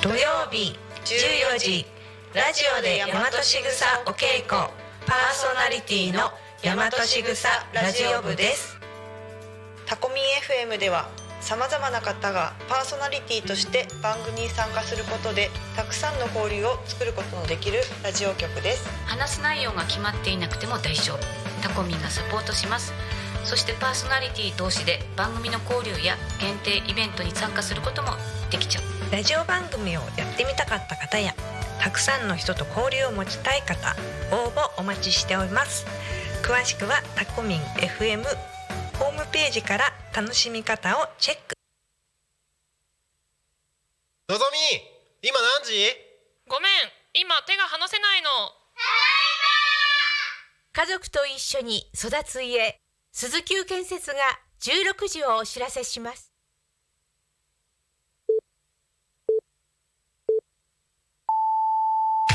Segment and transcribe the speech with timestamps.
[0.00, 0.16] 土曜
[0.52, 1.84] 日14時
[2.32, 4.70] ラジオで大和しぐさお稽古
[5.04, 6.30] パーソナリティの
[6.62, 8.78] 大和しぐさラジオ部です。
[9.86, 11.08] タコミン FM では
[11.40, 18.88] さまざまな方がパーソナリティとして番組に参加することでたくさんの交流を作ることのできるラジオ局です。
[19.06, 21.18] 話す内容が決まっていなくても大丈夫。
[21.60, 22.92] タコミンがサポートします。
[23.42, 28.10] そしてパーソナリティ同士で番組の交流や限定イベントに参加することも
[28.50, 31.34] できちゃうラジオ番組をやってみたかった方や
[31.80, 33.96] たくさんの人と交流を持ちたい方
[34.30, 35.86] 応募お待ちしております。
[36.42, 38.22] 詳しくはタコミン FM
[38.98, 41.54] ホームページから楽しみ方をチェック。
[44.28, 44.58] のぞみ
[45.26, 45.72] 今何時？
[46.46, 46.70] ごめん
[47.14, 48.28] 今手が離せないの。
[50.74, 52.78] 家族と一緒に育つ家
[53.12, 54.18] 鈴木建設が
[54.60, 56.27] 16時をお知らせします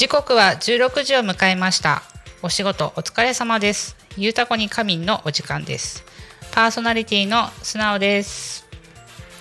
[0.00, 2.00] 時刻は16時を迎えました。
[2.40, 3.98] お仕事お疲れ様です。
[4.16, 6.04] ゆうたこに仮眠のお時間です。
[6.52, 8.66] パーソナリティの素直です。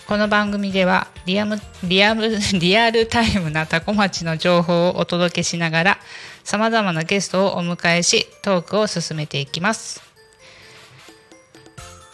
[0.05, 2.27] この番組ではリアムリアム
[2.59, 5.99] リアルタイムなタコ町の情報をお届けしながら
[6.43, 10.03] さまざまなゲストをお迎えしトークを進めていきます。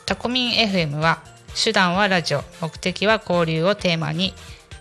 [0.05, 1.23] タコミン FM は
[1.55, 4.35] 手段はラジオ目的は交流をテーマに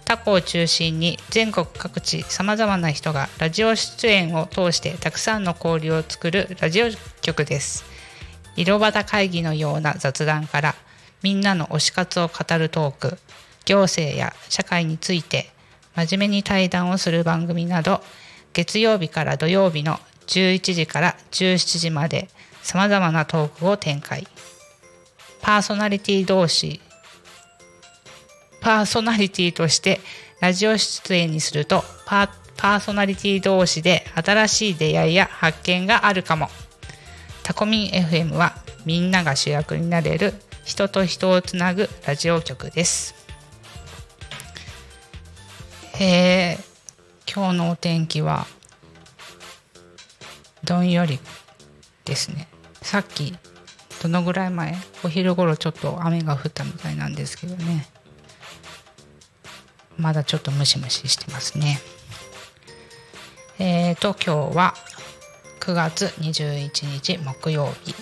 [0.04, 6.86] タコを中心に全国各地さまざまな人がラジオ出演を通してたくさんの交流を作るラジオ
[7.22, 7.84] 局です。
[8.56, 10.74] 色端会議のような雑談から
[11.22, 13.18] みんなの推し活を語るトーク
[13.64, 15.50] 行政や社会について
[15.96, 18.00] 真面目に対談をする番組など
[18.52, 22.28] 月曜日から土曜日の11時から17時まで
[22.62, 24.26] さまざまなトークを展開。
[25.42, 26.80] パーソナリティ同士
[28.64, 30.00] パーソナリティとして
[30.40, 36.48] ラジオ出演にするとパパーソナリティ同士で新しい出会いや発見があるかも。
[37.42, 38.54] タコミン FM は
[38.86, 40.32] みんなが主役になれる
[40.64, 43.14] 人と人をつなぐラジオ局です。
[46.00, 48.46] えー、今日のお天気は
[50.64, 51.18] どんより
[52.06, 52.48] ですね。
[52.80, 53.36] さっき
[54.02, 54.74] どのぐらい前？
[55.04, 57.93] お昼頃ちょっと雨が降ったみたいなんですけどね。
[59.98, 61.80] まだちょっとムシムシしてますね。
[63.58, 64.74] えーと、今日は
[65.60, 67.94] 9月21日木曜日。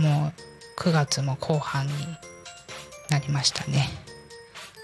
[0.00, 1.92] もう9月も後半に
[3.10, 3.88] なりましたね。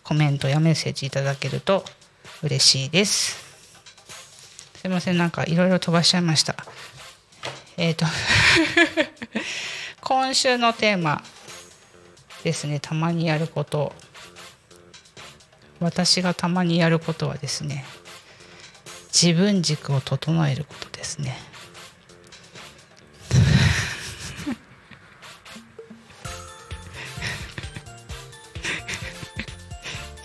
[0.03, 1.85] コメントやメッセージいただけると
[2.43, 3.37] 嬉しいです。
[4.81, 6.57] すいませんなんかいろいろ飛ばしちゃいました。
[7.77, 8.07] えっ、と
[10.01, 11.23] 今週のテーマ
[12.43, 12.81] ですね。
[12.81, 13.93] たまにやること。
[15.79, 17.85] 私がたまにやることはですね
[19.13, 21.37] 自分軸を整えることですね。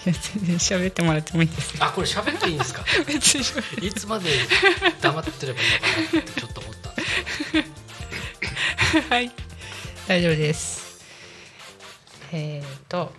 [0.06, 1.84] いや全然喋ってもらってもいいですよ。
[1.84, 2.84] あこれ喋っていいんですか？
[3.07, 4.30] 別にいつまで
[5.02, 7.52] 黙ってればいいのかなってちょっと思ったんです
[8.92, 9.10] けど。
[9.10, 9.31] はい。
[10.07, 11.00] 大丈夫です。
[12.31, 13.12] えっ、と。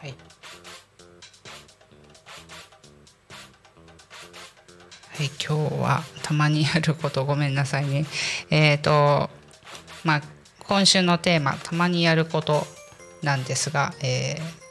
[0.00, 0.14] はい。
[5.16, 7.24] はい今日はたまにやること。
[7.24, 8.04] ごめんなさいね。
[8.50, 9.30] えっ、と
[10.06, 10.22] まあ
[10.60, 12.66] 今週のテーマ「たまにやること」
[13.22, 14.66] なんですが、えー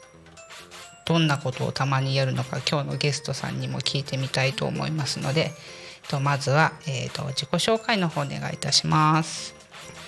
[1.06, 9.54] どんなことをたまにやるのか今日のゲストさんにも聞いてみたいと思いますので、えっとまずは、えー、と自己紹介の方お願いいたします。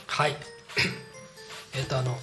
[0.08, 0.36] はい
[1.74, 2.18] えっ、とあの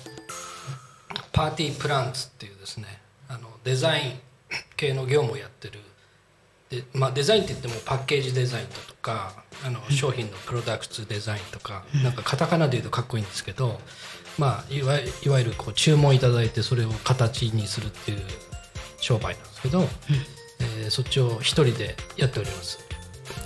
[1.32, 3.00] パーティープランツっていうですね
[3.30, 4.20] あのデザイン
[4.76, 5.80] 系の業務をやってる
[6.70, 13.80] で、まあ、デザインって言ってもパッケージデザインだとかあの商品のプロダクツデザインとか、なんかカタカナで言うとかっこいいんですけど、
[14.38, 18.22] まあ、いわいわゆるこう注文いただいてそれを形にするっていう
[19.00, 22.80] 商売なんですけど、えーそっちを一人でやっております。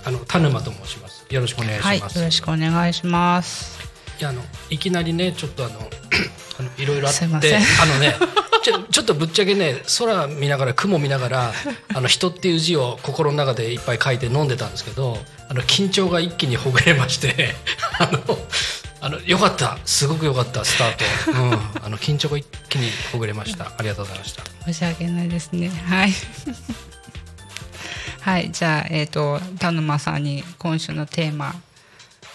[0.04, 1.26] あの田沼と申します。
[1.30, 3.78] よろしくお願いしはい、ます、よろしくお願いします。
[4.18, 5.80] いやあのいきなりねちょっとあの
[6.58, 7.62] あのいろいろあってすいません。
[7.82, 8.14] あのね
[8.62, 11.52] ちょちょっとぶっちゃけね空見ながら雲見ながら
[11.94, 15.18] あの人っていう字を心の中でいっぱい書いて飲んでたんですけど
[15.48, 17.54] あの緊張が一気にほぐれまして
[17.98, 18.38] あの
[19.02, 21.52] あのよかったすごくよかったスタート、うん、
[21.84, 25.68] あの緊張が一気にほぐれましたありがとうございました申し訳ないですね。
[25.68, 26.12] はい。
[28.20, 31.54] はい、じゃあ、えっ、と、田沼さんに今週のテーマ。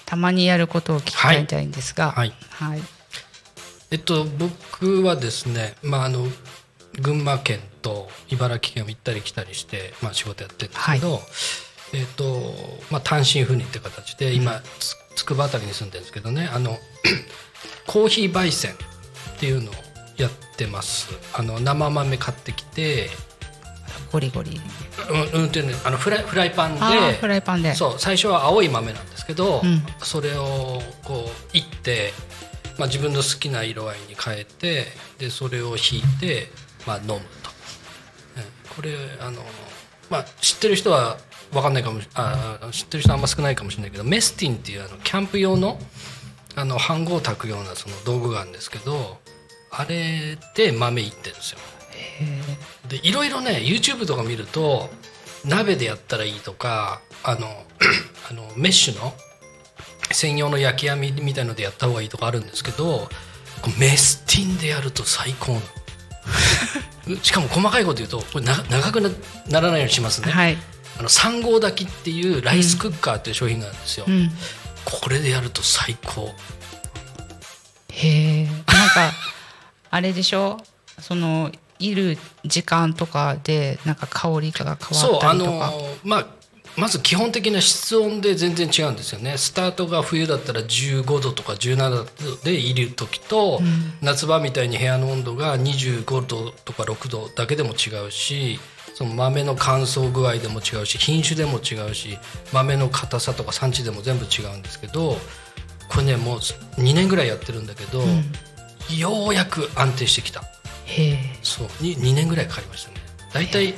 [0.05, 2.11] たまにやることを聞きたいたいんですが。
[2.11, 2.81] はいはい。
[3.91, 6.25] えっと僕はですね、まあ、あの
[7.01, 11.19] 群馬県と茨城県を行ったり来たりして、まあ、仕事やってるんですけど、
[11.93, 12.53] えっと
[12.91, 16.77] まあ、単身赴任って形で今、つ筑波辺りに住んでるんですけどねあの
[17.87, 18.75] コーヒー焙煎っ
[19.39, 19.73] ていうのを
[20.17, 23.09] やってますあの生豆買ってきて、
[24.11, 24.59] ゴリゴリ。
[25.33, 27.75] うんうんっていうのあのフライフライパンでフライパンで。
[27.75, 32.13] そう最初は青い豆なんですけど、うんそれをこういって、
[32.77, 34.85] まあ、自分の好きな色合いに変えて
[35.17, 36.49] でそれをひいて、
[36.85, 37.21] まあ、飲むと、うん。
[38.75, 39.41] これあの、
[40.09, 41.17] まあ、知ってる人は
[41.51, 45.79] 分かんないかもしあ知ってる人はあんま少ないかもしれないけどメスティンっていうあのキャンプ用の
[46.57, 49.17] あの飯盒を炊くようなその道具があるんですけど
[49.71, 51.59] あれで豆いってるんですよ。
[52.87, 54.89] でいろいろね YouTube とか見ると
[55.43, 57.47] 鍋でやったらいいとかあの
[58.29, 59.13] あのメッシュの
[60.11, 63.09] 専用の焼き網みたいのでやった方がいいとかあるんですけど
[63.79, 65.59] メスティンでやると最高な
[67.07, 69.09] の しかも細かいこと言うとこれな長くな
[69.47, 70.57] ならないようにしますね、はい。
[70.99, 74.31] あの3合炊きっていうライスクッカーっていう商品があるんですよ、うん。
[74.85, 76.33] これでやると最高
[77.91, 78.45] へえ。
[78.45, 79.13] なんか。
[79.91, 80.57] あれでしょ？
[80.99, 81.51] その。
[81.77, 85.51] いる時間とかで、なんか香りが変そうあわったりとか。
[85.51, 86.27] のまあ
[86.77, 89.37] まず基本的な室温で全然違うんですよね。
[89.37, 92.05] スタートが冬だったら15度とか17度
[92.43, 93.61] でいる時と、
[94.01, 98.59] 夏場みたいに部屋の温度が25度とか6度だけでも違うし
[98.93, 102.17] その豆の乾燥具合でも違うし品種でも違うし
[102.53, 105.17] 豆の硬さとか産地でも全部違うんですけど
[105.89, 108.01] これねもう2年ぐらいやってるんだけど、
[108.97, 110.43] ようやく安定してきた。
[111.41, 111.67] そう。
[111.81, 112.97] 2, 2年ぐらいかかりましたね。
[113.33, 113.73] 大体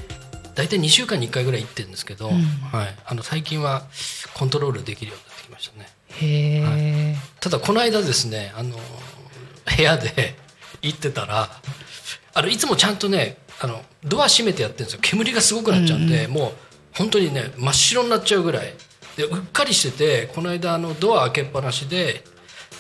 [0.58, 2.38] 大体2週間に1回ぐらい行ってるんですけど、はい、
[3.06, 3.84] あの最近は
[4.34, 5.88] コントロールできるようになってきましたね。
[6.20, 7.16] へえ。
[7.40, 10.36] ただこの間ですねあの部屋で
[10.82, 11.48] 行ってたら
[12.34, 15.00] あのいつもちゃんとねあのドア閉めてやってるんですよ。
[15.04, 16.52] 煙がすごくなっちゃうんで、もう
[16.96, 18.74] 本当にね真っ白になっちゃうぐらい。
[19.16, 22.24] でうっかりしててこの間あのドア開けっぱなしで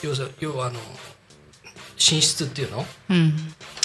[0.02, 0.80] 要す要はあの
[1.96, 2.86] 寝室っていうの？
[3.12, 3.34] うん。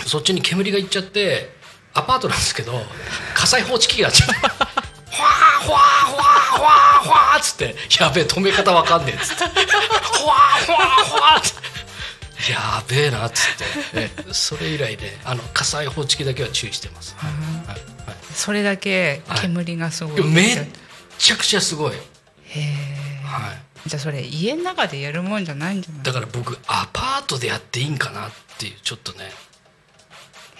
[0.06, 1.60] そっちに煙がいっちゃって
[1.94, 2.84] アパートなんですけど
[3.34, 4.34] 火災報知器があっちゃって
[5.10, 11.54] 「ほわーほわーほわーほわーほわー」っつって「やべえ止め方わかんねえ」っつって「ほわーほわーほわー」っつっ
[12.46, 17.14] て「やべえな」っつって、ねそれ以来であの火災報知器だけは注意してます。
[17.18, 17.30] はい。
[17.70, 17.82] はい。
[18.34, 20.68] それだけ煙がすごいいやめっへ
[21.18, 21.92] ちゃくちゃすごい、
[22.54, 23.22] え。
[23.24, 23.52] は
[23.86, 29.30] い、じゃあそれ家の中でやるもんじゃないんじゃないだから僕アパートでやっていいんかなっていうちょっとね。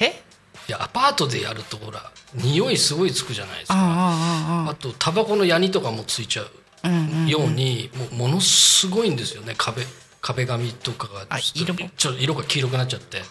[0.01, 0.23] え？
[0.69, 3.75] いやアパートでやるとほら匂いすごいつくじゃないですか。
[3.79, 6.51] あとタバコのヤニとかもついちゃう
[6.85, 9.55] うんうんように、もうものすごいんですよね。
[9.57, 9.85] 壁
[10.21, 11.27] 壁紙とかが。
[11.29, 13.23] あちょっと色が黄色くなっちゃって。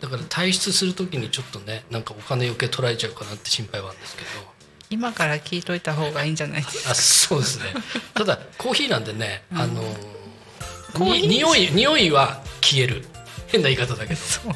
[0.00, 4.28] だから退出する時にちょっとねなんかお金余計取られちゃうかなって心配はあるんですけど。
[4.90, 6.90] 今から聞いといた方がいいんじゃないですか。
[6.92, 7.64] あそうですね。
[8.14, 9.84] ただコーヒーなんでね、あのー
[10.94, 11.28] コーヒー？
[11.28, 13.04] に匂い匂いは消える
[13.48, 14.20] 変な言い方だけど。
[14.20, 14.52] そう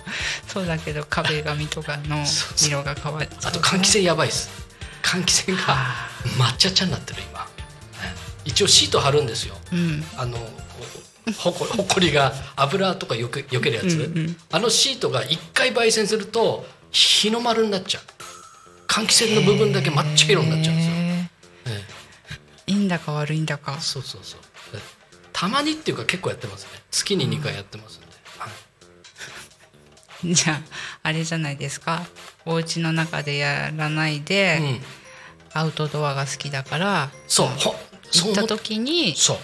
[0.46, 2.24] そうだけど壁紙とかの
[2.56, 3.50] 色が変わっちゃう。
[3.50, 4.50] あと換気扇やばいです。
[5.02, 5.76] 換気扇が
[6.38, 7.40] 抹茶茶になってる今。
[7.40, 7.46] ね
[8.44, 9.56] 一応シート貼るんですよ。
[9.72, 10.04] うん。
[10.16, 10.38] あの
[11.38, 18.02] ほこほこりが油とかよけよけるやつ、うんうんあのシートが一回焙煎すると日の丸になっちゃう。
[18.88, 20.92] 換気扇の部分だけ抹茶色になっちゃうんですよ、
[22.66, 23.76] いいんだか悪いんだか。
[23.78, 24.40] えそうそうそう。
[24.74, 24.78] え
[25.32, 26.70] たまにっていうか結構やってますね。
[26.90, 27.98] 月に2回やってます。
[27.98, 28.01] んで、はい
[30.32, 30.60] じゃあ
[31.02, 32.06] あれじゃないですか。
[32.44, 34.80] お家の中でやらないで、うん、
[35.52, 37.74] アウトドアが好きだからそうほ
[38.10, 39.38] そう思っ行った時にそう。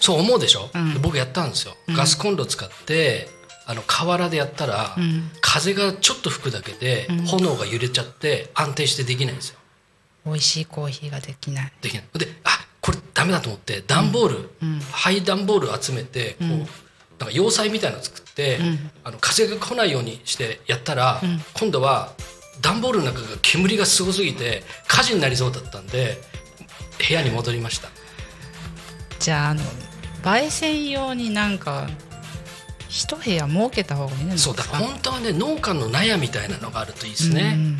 [0.00, 0.94] そう思うでしょ、うん。
[0.94, 1.94] で僕やったんですよ、うん。
[1.94, 3.28] ガスコンロ使って
[3.66, 5.30] あの河原でやったら、うん。
[5.40, 7.26] 風がちょっと吹くだけでうん。
[7.26, 9.58] 炎が揺れちゃって安定してできないんですよ。
[10.26, 11.72] 美味しいコーヒーができない。
[11.80, 12.04] できない。
[12.18, 14.80] であこれダメだと思って段ボール、うん。
[14.92, 16.68] 廃段ボール集めてこう、うん
[17.20, 18.90] なんか要塞みたいなの作って、うん。
[19.04, 21.40] あの風が来ないようにしてやったら、うん。
[21.54, 22.12] 今度は
[22.60, 26.18] 段ボールの中が煙がすごすぎて火事になりそうだったんで
[27.06, 27.88] 部屋に戻りました。
[29.18, 29.62] じゃああの
[30.22, 31.88] 焙煎用になんか
[32.88, 37.78] 一部屋設けた方がいいんじゃないですかそうだから本当はね農家の納屋みたいなのがあるといいですね、うん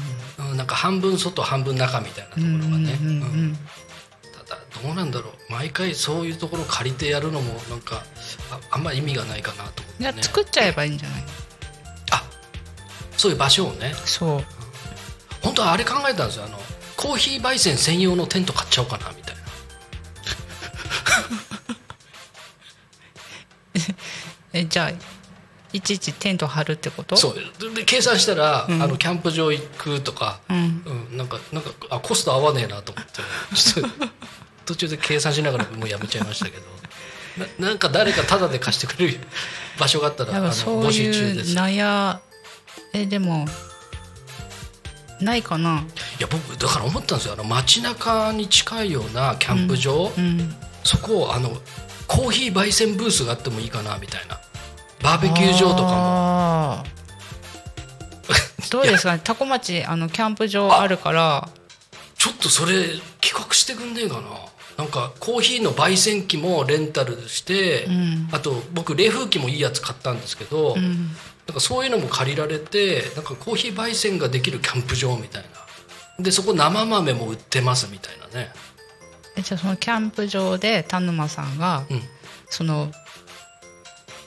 [0.57, 3.57] なんか半分外半分中みたいなとこうんろがね、うん
[4.83, 5.53] どうなんだろう。
[5.53, 8.05] 毎回そういうところ借りてやるのもなんか
[8.51, 11.25] ああんま意味がないかなと思って、じゃあね、作っちゃえばいいんじゃない？
[12.13, 12.23] あ
[13.17, 13.93] そういう場所をね。
[14.05, 14.45] そう。
[15.43, 16.45] 本当はあれ考えたんですよ。
[16.45, 16.59] あの
[16.97, 19.41] コーヒー焙煎専用のテント買っちゃおうかなみたいな。
[24.53, 24.93] えじゃあ
[25.73, 27.17] いちいちテント張るってこと？
[27.17, 27.35] そう。
[27.35, 28.83] でで計算したら、うん。
[28.83, 30.83] あのキャンプ場行くとか、うん。
[31.11, 33.13] うん、なんかなんかあコスト合わねえなと思って。
[33.55, 34.07] ちょっと
[34.71, 36.63] 途中で計算しながらもうやめちゃいましたけど。
[37.59, 39.19] ななんか誰かタダで貸してくれる
[39.79, 41.51] 場所があったらあの募集中です。
[41.51, 42.21] いう納屋
[42.93, 43.47] えでも
[45.21, 45.85] ないかな？
[46.19, 47.35] いや僕だから思ったんですよ。
[47.35, 51.51] あの街中に近いようなキャンプ場、うんそこをあの
[52.07, 54.41] コーヒー焙煎ブースがあってもいいかなみたいな。
[55.03, 56.85] バーベキュー場とかも。
[58.71, 59.21] どうですかね？
[59.23, 61.49] タコ町あのキャンプ場あるから。
[62.19, 62.89] ちょっとそれ
[63.23, 64.23] 企画してくんねえかな
[64.81, 68.29] なんかコーヒーの焙煎機もレンタルして、うん。
[68.33, 71.09] あと僕冷風機もいいやつ買ったんですけど、うん。
[71.47, 75.43] なんかそういうのも借りられてなんかコーヒー焙煎ができるキャンプ場みたい
[76.17, 76.25] な。
[76.25, 78.49] でそこ生豆も売ってますみたいなね。
[79.37, 82.01] えじゃあそのキャンプ場で田沼さんが、うん。
[82.49, 82.91] その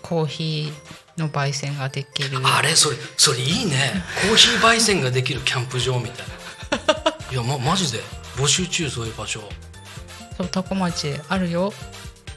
[0.03, 2.38] コーヒーの焙煎ができる。
[2.43, 3.91] あれそれそれいいね。
[4.22, 7.31] コーヒー焙煎ができるキャンプ場みたいな。
[7.31, 7.98] いや、ま、マジで。
[8.36, 9.41] 募集中そういう場所
[10.43, 11.71] そうタコ町あるよ。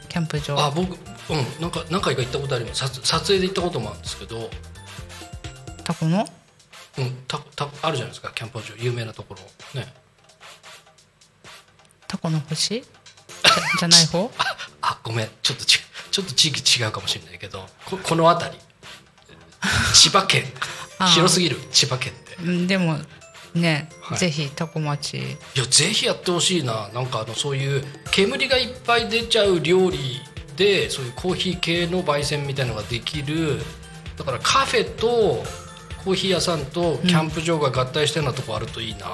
[0.08, 0.56] キャンプ場。
[0.58, 2.86] あ僕うんなんか何回か行ったことあります。
[2.86, 4.48] 撮撮影で行ったこともあるんですけど。
[5.82, 6.25] タコの？
[6.98, 8.30] うん、たたあるじゃないですか。
[8.34, 8.64] キャンプ場。
[8.78, 9.80] 有名なところ。
[9.80, 9.92] ね。
[12.06, 12.82] タコの星？
[12.82, 14.30] じゃない方？
[14.82, 15.28] あごめん。
[15.42, 15.80] ちょっとち
[16.12, 17.66] ちょっと地域違うかもしれないけど。
[17.86, 18.58] ここの辺り。
[19.92, 20.44] 千葉県。
[21.14, 21.58] 広すぎる。
[21.72, 22.98] 千葉県ってうんでも
[23.56, 24.18] ね、はい。
[24.18, 25.16] ぜひタコ町。
[25.16, 25.20] い
[25.54, 26.88] やぜひやってほしいな。
[26.94, 30.20] なんかあのそういう煙がいっぱい出ちゃう料理
[30.56, 33.58] でそういうコーヒー系の焙煎みたいなのができる
[34.16, 35.44] だからカフェと
[36.04, 39.06] コーヒー屋さんとキャンプ場が合体したようなとこあるといいな、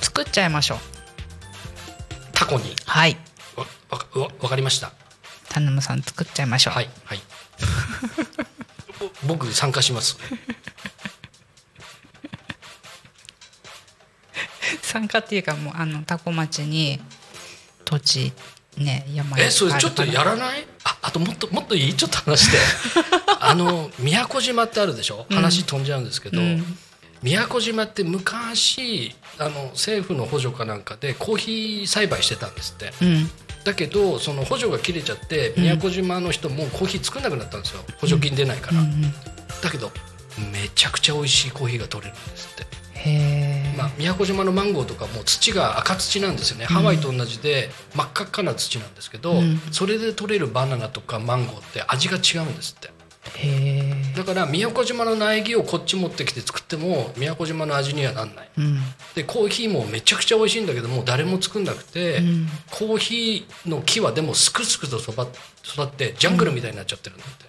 [0.00, 0.78] 作っちゃいましょう。
[2.32, 2.74] タコに。
[2.84, 3.16] はい。
[3.56, 4.92] わわわわかりました。
[5.48, 6.74] 田沼さん作っちゃいましょう。
[6.74, 7.20] はいはい。
[8.98, 10.18] ぼ 僕参加します
[14.82, 17.00] 参加っていうかもうあのタコ町に
[17.84, 18.32] 土地
[18.76, 20.66] ね山えそれちょっとやるらない？
[20.84, 22.58] ああともっともっといいちょっと話して。
[23.40, 25.26] あの宮古島ってあるでしょ？
[25.30, 26.78] 話飛んじゃうんですけど、うん。
[27.22, 32.92] 宮古島って昔あの政府の補助かなんかでコーヒー栽培してたんですって。
[33.02, 33.30] うん。
[33.64, 37.84] だけどその補助が切れちゃって宮古島の人もコーヒー作んなくなったんですよ。
[37.98, 39.12] 補助金出ないから、うん。
[39.62, 39.92] だけど
[40.52, 42.66] めちゃくちゃ美味しいコーヒーが取れるんですって、
[43.76, 49.58] まあ、宮古島のマンゴーとかも土が赤土なんですよね、ハワイと同じで真っ赤っかな土なんですけど、うん。
[49.70, 52.90] それで取れるバナナとかマンゴーって味が違うんですって。
[54.16, 58.50] だから宮古島の苗木をこっち持ってきて作っても宮古島の味にはなんない。
[58.58, 58.80] うん。
[59.14, 62.48] でコーヒーもめちゃくちゃ美味しいんだけどもう誰も作んなくて、うん。
[62.70, 67.44] コーヒーの木はでもすくすくと育育ってジャングルみたいになっちゃってるんだって、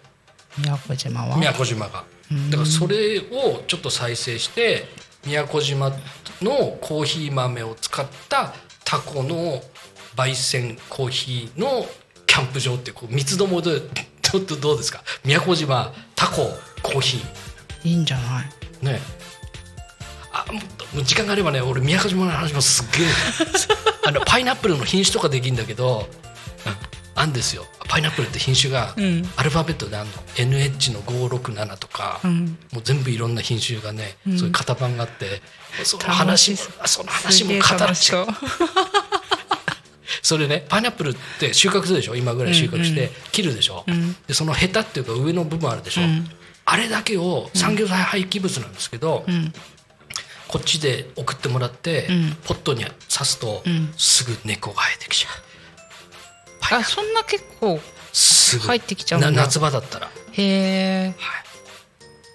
[0.60, 1.38] 宮古島は。
[1.38, 2.04] 宮古島が。
[2.32, 2.50] うん。
[2.50, 4.88] だからそれをちょっと再生して
[5.26, 5.90] 宮古島
[6.42, 9.62] のコーヒー豆を使ったタコの
[10.16, 11.86] 焙煎コーヒーの
[12.26, 13.82] キャンプ場ってこう三つどもで
[14.22, 15.04] ちょっとどうですか？
[15.26, 16.50] 宮古島タコ
[16.82, 17.90] コーヒー。
[17.90, 18.86] いいんじゃない？
[18.86, 19.00] ね。
[20.34, 20.46] あ
[20.94, 23.08] もう時間があればね俺宮古島の話もすっげえ。
[24.08, 26.08] あのパイナップルの品種とかできるんだけど
[26.66, 26.76] うん
[27.16, 27.66] あんですよ。
[27.88, 29.30] パイナップルって品種がうん。
[29.36, 30.14] アルファベットであんの。
[30.36, 32.58] NH の567とか、うん。
[32.72, 34.38] もう全部いろんな品種がね、うん。
[34.38, 35.42] そういう型番があって
[35.84, 38.28] その楽話もしその話も語ら楽しそう。
[40.24, 42.16] それねパイナップルって収穫するでしょ？
[42.16, 44.16] 今ぐらい収穫して、うん切るでしょ、うん。
[44.28, 46.30] でそのヘタっていうか上の部分あるでしょ、うん。
[46.66, 49.54] あれだけを産業廃棄物なんですけど、うん。
[50.48, 52.38] こっちで送ってもらって、うん。
[52.44, 53.94] ポットに刺すと、うん。
[53.98, 55.51] すぐ根っこが生えてきちゃう
[56.70, 57.80] あそんな結構
[58.68, 59.32] 入ってきちゃうんだ。
[59.32, 60.10] な夏場だったら。
[60.34, 61.16] へえ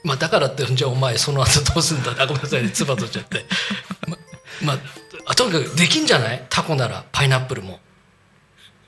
[0.04, 2.12] まあだからってじゃあお前その後どうすんだ。
[2.22, 2.70] あごめんなさいね。
[2.70, 3.44] 唾取っちゃって。
[4.08, 4.16] ま
[4.62, 4.78] まあ
[5.26, 6.46] あとにかくできんじゃない？
[6.48, 7.04] タコなら。
[7.12, 7.80] パイナップルも、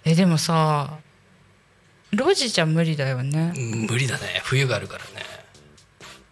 [0.05, 0.99] えでもさ
[2.13, 3.53] 路地じゃ無理だよね。
[3.57, 4.41] うん無理だね。
[4.45, 5.27] 冬があるからね。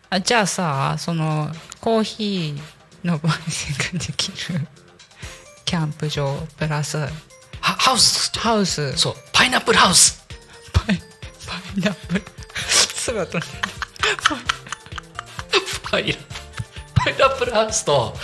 [0.09, 4.67] あじゃあさそのコーヒーの焙煎ができる。
[5.65, 7.09] キャンプ場プラスは
[7.75, 8.31] ハウス。
[8.39, 8.83] ハウス。
[8.83, 10.25] うそうパイナップルハウス
[10.73, 10.97] パイ
[11.47, 12.23] パイナップル。
[12.55, 13.45] 姿に
[15.83, 16.15] パイナ
[16.95, 18.15] パイナップルハウスと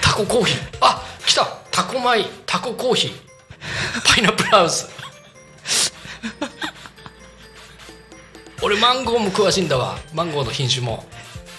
[0.00, 0.78] タココーヒー。
[0.80, 1.46] あ来た。
[1.72, 3.12] タコ米タココーヒー。
[4.14, 4.88] パイナップルハウス
[8.62, 9.98] 俺マンゴーも詳しいんだわ。
[10.14, 11.04] マンゴーの品種も。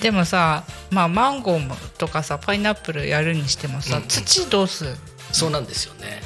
[0.02, 4.08] でもさまあマンゴーもとかさパイナップルやるにしてもさ、うんうん。
[4.08, 4.86] 土どうす
[5.32, 6.22] そうなんですよね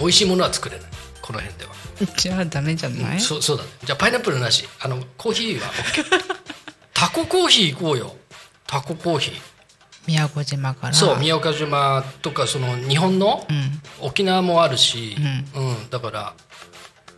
[0.00, 0.90] 美味しいものは作れない。
[1.22, 1.72] この辺では、
[2.16, 3.68] じゃあダメじゃない、そうそうだね。
[3.84, 4.66] じゃあパイナップルなし。
[4.80, 6.04] あのコーヒーは OK
[6.94, 8.16] タココーヒー行こうよ。
[8.66, 9.40] タココーヒー。
[10.06, 10.94] 宮古島から。
[10.94, 13.82] そう宮岡島とかその日本のうん。
[14.00, 15.16] 沖縄もあるし、
[15.54, 15.90] うん。
[15.90, 16.34] だから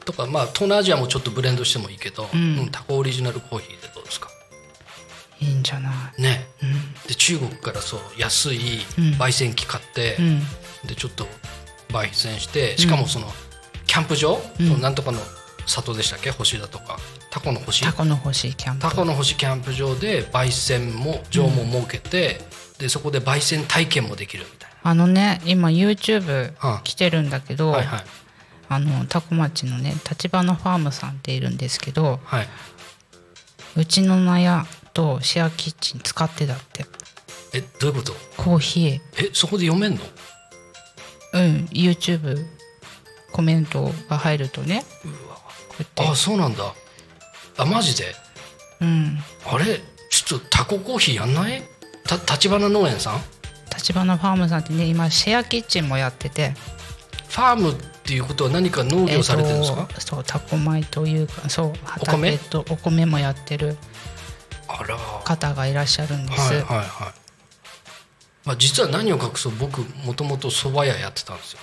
[0.04, 2.58] とかまあ東南アジアもちょっとブレンドしてもいいけど、うん。
[2.58, 4.28] うんタコオリジナルコーヒーでどうですか？
[5.40, 6.22] いいんじゃない？
[6.22, 6.48] ね。
[6.62, 6.92] うん。
[7.06, 9.04] で中国からそう安いうん。
[9.14, 10.40] 焙煎機買って、うん。
[10.84, 11.28] でちょっと
[11.90, 13.26] 焙煎してしかもその
[13.86, 14.80] キャンプ場、うん。
[14.80, 15.18] なんとかの
[15.66, 16.30] 里でしたっけ？
[16.30, 16.98] 星だとか。
[17.30, 17.84] タコの星？
[17.84, 18.82] タコの欲しいキャンプ。
[18.82, 22.40] タコの星キャンプ場で焙煎も場も設けて、
[22.78, 28.00] でそこで焙煎体験もできるみたいあのね今 YouTube あ来てるんだけど、なはいはい。
[28.68, 32.48] あのタコ町のね立花ファームさんっているんですけどはい。
[33.76, 36.84] うちの納屋とシェアキッチン使ってだって。
[37.52, 38.12] えどういうこと？
[38.36, 39.00] コーヒえ
[39.32, 39.98] そこで読めんの？
[39.98, 40.29] ー
[41.32, 42.44] うん YouTube
[43.32, 45.08] コメントが入るとねこ
[45.78, 46.16] うやあって。
[46.16, 46.74] そうなんだ。
[47.58, 48.14] あマジで？
[48.80, 49.18] うん。
[49.46, 49.80] あれ？
[50.10, 51.62] ちょっとタココーヒーやんない？
[52.04, 53.20] た立花農園さん？
[53.76, 56.54] 立花ファームさんってね今シェアキッチンもやってて。
[57.28, 61.72] ファームっていうことは何か農業されてるんですか、えーとそうタコ米というかそうお
[62.06, 62.32] 米？
[62.32, 63.76] 畑とお米もやってる
[65.24, 67.19] 方がいらっしゃるんです、はいはいはい
[68.44, 71.58] まあ実は何を隠そう僕もともと蕎麦屋やってたんですよ。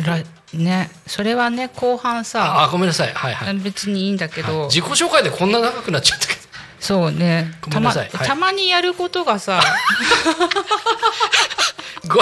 [0.04, 0.18] ら
[0.52, 3.12] ねそれはね後半あさあごめんなさい。
[3.12, 3.54] はいはい。
[3.58, 4.68] 別にいいんだけど、はい。
[4.70, 6.40] 自己紹介でこんな長くなっちゃったけど。
[6.80, 7.52] そうね。
[7.70, 8.08] たまはい。
[8.10, 9.62] たまにやることがさ
[12.08, 12.20] ご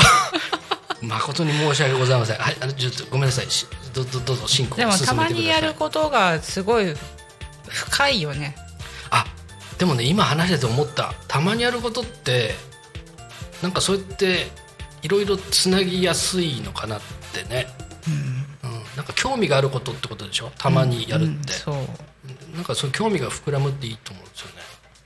[1.00, 2.38] 誠に申し訳ございません。
[2.38, 3.50] はいあのちょっとごめんなさい。
[3.50, 5.28] しどどどうぞ進行をでも進めてください。
[5.28, 6.94] たまにやることがすごい
[7.68, 8.56] 深いよね。
[8.56, 8.67] あ
[9.78, 11.14] でもね今話してて思った。
[11.28, 12.54] たまにやることって
[13.62, 14.46] なんかそうやって
[15.02, 17.00] いろいろつなぎやすいのかなっ
[17.32, 17.66] てね、
[18.06, 18.44] うん。
[18.96, 20.50] なんか興味があることってことでしょ？
[20.58, 21.76] たまにやるって、うんそう。
[22.56, 24.54] なんかそういう興味が膨らむっていいと思うんですよね。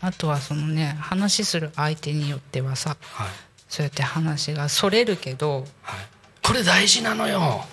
[0.01, 3.29] あとはそのね話する相手によってはさはい。
[3.69, 6.07] そうやって話がそれるけどはい。
[6.43, 7.65] これ大事なのよ。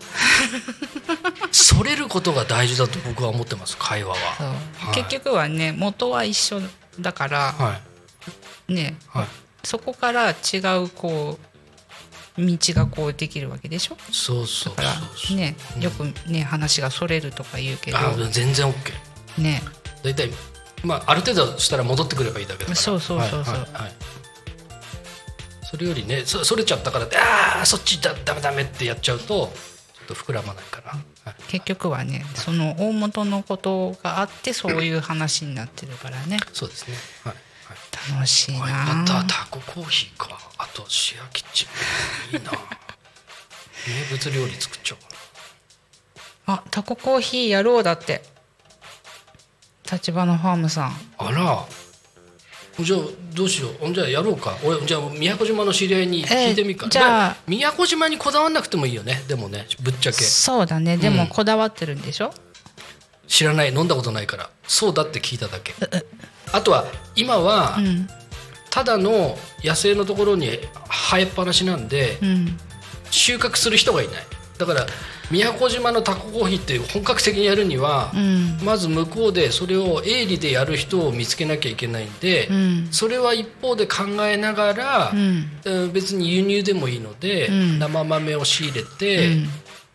[1.51, 4.95] それることが大事だと僕は思ってます会話は、はい。
[4.95, 6.61] 結局はね元は一緒
[6.99, 7.79] だから、は
[8.69, 8.73] い。
[8.73, 8.97] ね。
[9.07, 9.27] はい。
[9.63, 10.33] そこから違
[10.83, 11.37] うこ
[12.37, 13.97] う道がこうできるわけでしょ？
[14.11, 14.89] そうそうだか
[15.29, 17.97] らねよくね話がそれるとか言うけど。
[17.97, 18.73] あ全然 OK
[19.41, 19.61] ね。
[20.03, 20.29] 大体
[20.83, 22.75] まあある程度したら戻ってくればいいだけだから。
[22.77, 23.53] そうそうそうそう。
[23.55, 23.91] はいはいはい。
[25.69, 29.51] それよりねそそれちゃったからってああそっちだダメダメってやっちゃうと
[30.09, 31.43] と膨らまないから、はい。
[31.49, 36.39] 結局はねその大元のことがあってそういう話になってるからね。
[36.51, 36.95] そうですね。
[37.23, 37.35] はい。
[38.11, 40.39] 楽しいはい、なまたタココーヒーか。
[40.57, 41.67] あとシェアキッチ
[42.33, 42.37] ン。
[42.37, 42.51] いいな。
[43.87, 45.01] 名物料理作っちゃおう。
[45.01, 45.09] か
[46.47, 48.23] あタココーヒーやろうだって。
[49.91, 50.89] 立花ファームさん。
[51.19, 51.65] なあら
[52.83, 52.99] じゃあ
[53.33, 53.93] どうしよう。
[53.93, 54.57] じゃあやろうか。
[54.63, 57.29] 俺じゃあ宮古島の知り合いに聞いてみるか、えーじゃあ。
[57.29, 59.23] ま宮古島にこだわんなくてもいいよね。
[59.27, 60.23] でもねぶっちゃけ。
[60.23, 60.97] そうだね。
[60.97, 62.33] でもこだわってるんでしょ、
[63.27, 63.73] 知らない。
[63.73, 64.49] 飲んだことないから。
[64.67, 65.73] そうだって聞いただけ。
[66.51, 68.07] あとは今はうん。
[68.71, 70.59] ただの野生のところに
[71.09, 72.57] 生えっぱなしなんでうん。
[73.11, 74.23] 収穫する人がいない
[74.59, 74.85] だから
[75.31, 78.57] 宮古島のタココーヒーって本格的にやるにはうん。
[78.61, 82.87] まず向こうでそれを営利でやる人を見つけなきゃいけないんでうん。
[82.91, 85.49] それは一方で考えながらうん。
[85.63, 87.79] うん別に輸入でもいいのでうん。
[87.79, 89.47] 生豆を仕入れうてん。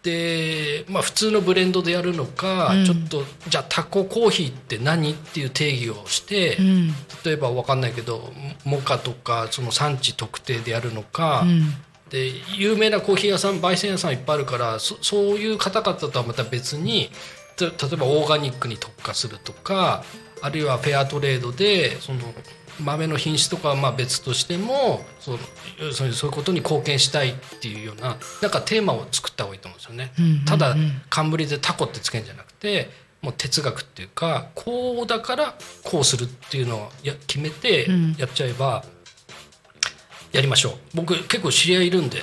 [0.03, 2.85] でまあ普通のブレンドでやるのかうん。
[2.87, 6.89] ちょっとじゃあタココーヒーって何っていう定義をしてうん。
[7.23, 8.33] 例えば分かんないけど
[8.65, 11.75] モカとかその産地特定でやるのか、うん
[12.15, 17.11] で有名なコーヒー屋さん焙煎屋さんいっぱいあるからそそういう方々とはまた別に
[17.57, 20.05] た例えばオーガニックに特化するとか
[20.41, 22.21] あるいはフェアトレードでその
[22.81, 25.39] 豆の品質とかはまあ別としてもその
[25.93, 30.13] そういうことに貢献したいっていうようななんかテーマを作った方がいいと思うんですよね。
[30.19, 30.77] うんうんうんただ
[31.11, 32.91] 冠でタコってつけるんじゃなくて
[33.23, 38.85] もう哲学っていうかこうだからこうするっていうのをや決めてうんやっちゃえば
[40.35, 40.73] やりましょう。
[40.95, 42.21] 僕結構知り合いいるんで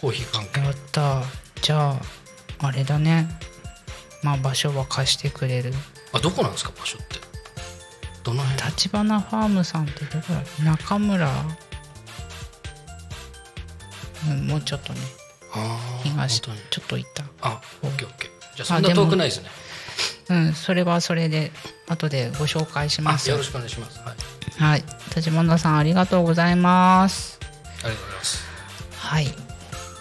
[0.00, 1.22] コーヒー関係やった。
[1.62, 3.28] じゃああれだね。
[4.24, 5.72] まあ場所は貸してくれる。
[6.12, 7.20] あどこなんですか場所って。
[8.24, 8.70] どの辺？
[8.70, 11.30] 立花ファームさんってどこだ中村。
[14.28, 15.00] うんもうちょっとね。
[16.02, 16.40] 東。
[16.40, 17.24] ちょっと行った。
[17.40, 18.56] あオッケーオッケー。
[18.56, 19.48] じゃあそんな遠くないですね。
[20.28, 21.52] うんそれはそれで
[21.86, 23.28] 後でご紹介します。
[23.28, 24.00] あよろしくお願いします。
[24.00, 24.16] はい。
[24.58, 24.84] はい。
[25.14, 27.33] 立花さんありがとうございます
[27.84, 28.46] ありがとうございます。
[28.96, 29.26] はい。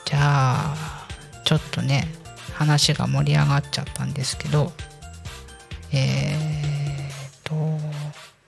[0.06, 1.08] じゃあ
[1.44, 2.08] ちょっとね
[2.54, 4.72] 話が盛り上がっちゃったんですけど
[5.92, 7.56] えー、と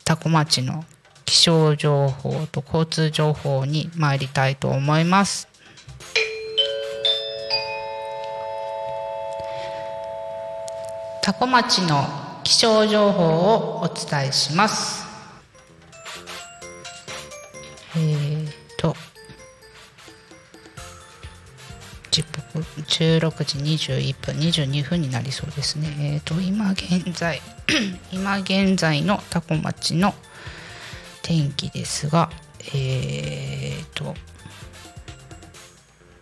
[0.03, 0.83] 多古町の
[1.25, 5.47] 気象情報と交通情報に参りたいと思います。
[11.21, 12.05] 多古町の
[12.43, 15.05] 気象情報をお伝えします。
[17.95, 18.24] えー、
[22.59, 25.95] 16時21分22分になりそうですね。
[25.99, 27.41] えっ、と今現在
[28.11, 30.13] 今現在の多古町の
[31.21, 32.29] 天気ですが、
[32.73, 34.15] えっ、と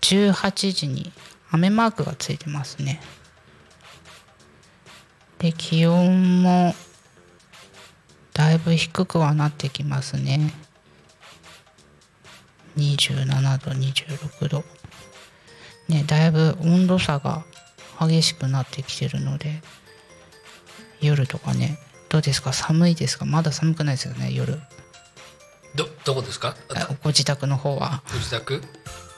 [0.02, 1.12] 18時に
[1.52, 3.02] 雨マークがついてますね。
[5.40, 6.74] で気温も
[8.34, 10.54] だいぶ低くはなってきますね。
[12.78, 13.26] 27
[13.58, 14.64] 度26度。
[15.90, 17.44] ね、だいぶ温度差が
[18.00, 19.62] 激しくなってきてるので
[21.02, 21.78] 夜とかね
[22.10, 22.54] どうですか？
[22.54, 23.26] 寒いですか？
[23.26, 24.60] まだ寒くないですよね夜。
[25.76, 26.56] どどこですか？
[26.76, 28.04] あご自宅の方は。
[28.10, 28.62] ご自宅？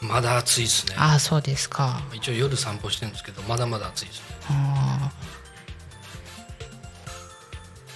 [0.02, 0.96] まだ暑いですね。
[0.98, 2.02] ああそうですか。
[2.14, 4.24] 一応夜散歩してるんですけどまだまだ暑いですね。
[4.50, 5.16] あー。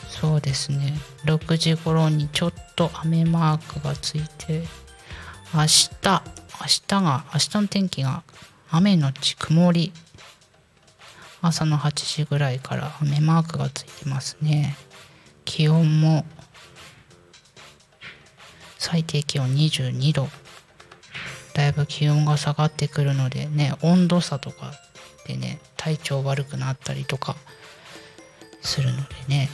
[0.10, 0.98] そうですね。
[1.26, 4.64] 6時頃にちょっと雨マークがついて
[5.54, 6.22] 明日明
[6.88, 8.24] 日が明日の天気が
[8.72, 9.92] 雨のち曇り。
[11.42, 11.92] 朝の8
[12.24, 14.76] 時ぐらいから雨マークがついてますね。
[15.46, 16.26] 気温も。
[18.78, 20.28] 最低気温22度。
[21.54, 24.72] だいぶ気温が下がってくるのでね温度差とか
[25.28, 27.36] でね体調悪くなったりとか。
[28.62, 29.50] するのでね。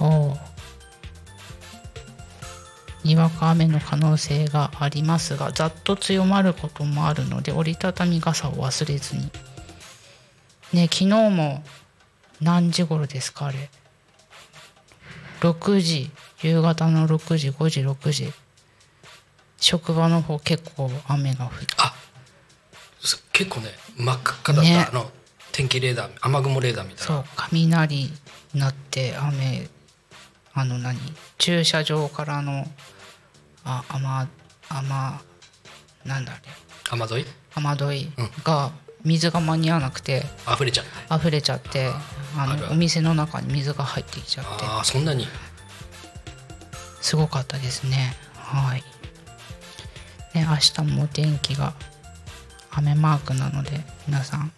[0.00, 0.47] おう
[3.08, 9.30] にわか雨の可能性がありますがざっと強まることもあるので折りたたみ傘を忘れずに。
[10.74, 11.64] ね昨日も
[12.42, 13.70] 何時頃ですかあれ。
[15.40, 16.10] 6時
[16.42, 18.32] 夕方の6時5時6時。
[19.56, 21.66] 職場の方結構雨が降って。
[21.78, 21.94] あ
[23.00, 24.86] す結構ね真っ赤っかだった、ね。
[24.90, 25.10] あの
[25.52, 27.14] 天気レーダー雨雲レーダーみたいな。
[27.14, 27.96] そう雷
[28.52, 29.66] になって雨
[30.52, 30.98] あの何？
[31.38, 32.66] 駐車場からの
[33.70, 34.28] あ雨
[34.70, 34.88] 雨
[36.04, 36.42] なんだあれ
[36.90, 37.26] 雨どい？
[37.54, 38.08] 雨どい
[38.42, 38.72] が
[39.04, 41.90] 水が間に合わなくて溢れちゃって溢れちゃって
[42.36, 44.64] あのお店の中に水が入ってきちゃって。
[44.64, 45.26] ああそんなに？
[47.00, 48.16] すごかったですね。
[48.34, 48.82] はい。
[50.34, 51.74] ね明日もお天気が
[52.70, 54.52] 雨マークなので皆さん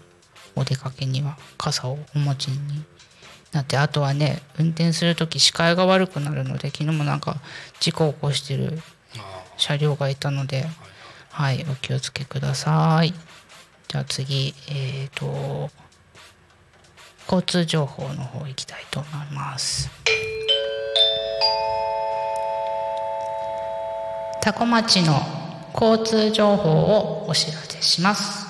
[0.57, 2.85] お出かけには傘をお持ちに
[3.53, 7.37] なってあとはね運転する時視界が悪くなるので昨日もなんか
[7.81, 8.79] 事故を起こしてる
[9.61, 10.65] 車両がいたので
[11.31, 13.13] はいお気をつけください。
[13.89, 15.71] じゃあ次えっ、と
[17.25, 19.91] 交通情報の方行きたいと思います。
[24.41, 25.21] 多古町の
[25.75, 28.49] 交通情報をお知らせします。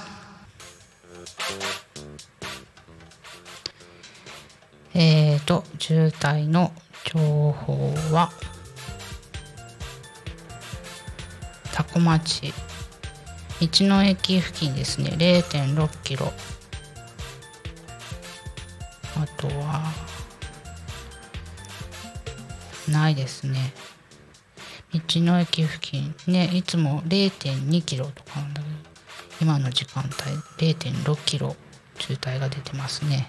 [4.94, 6.72] えーと渋滞の
[7.04, 8.30] 情報は
[11.72, 12.52] 多古町。
[13.60, 15.10] 道の駅付近ですね。
[15.18, 16.32] 0.6キロ。
[19.16, 19.82] あとは
[22.88, 23.72] ないですね。
[24.92, 26.14] 道の駅付近。
[26.26, 28.74] ねいつも0.2キロとかなんだけど
[29.42, 30.04] 今の時間
[30.58, 31.56] 帯0.6キロ
[31.98, 33.28] 渋滞が出てますね。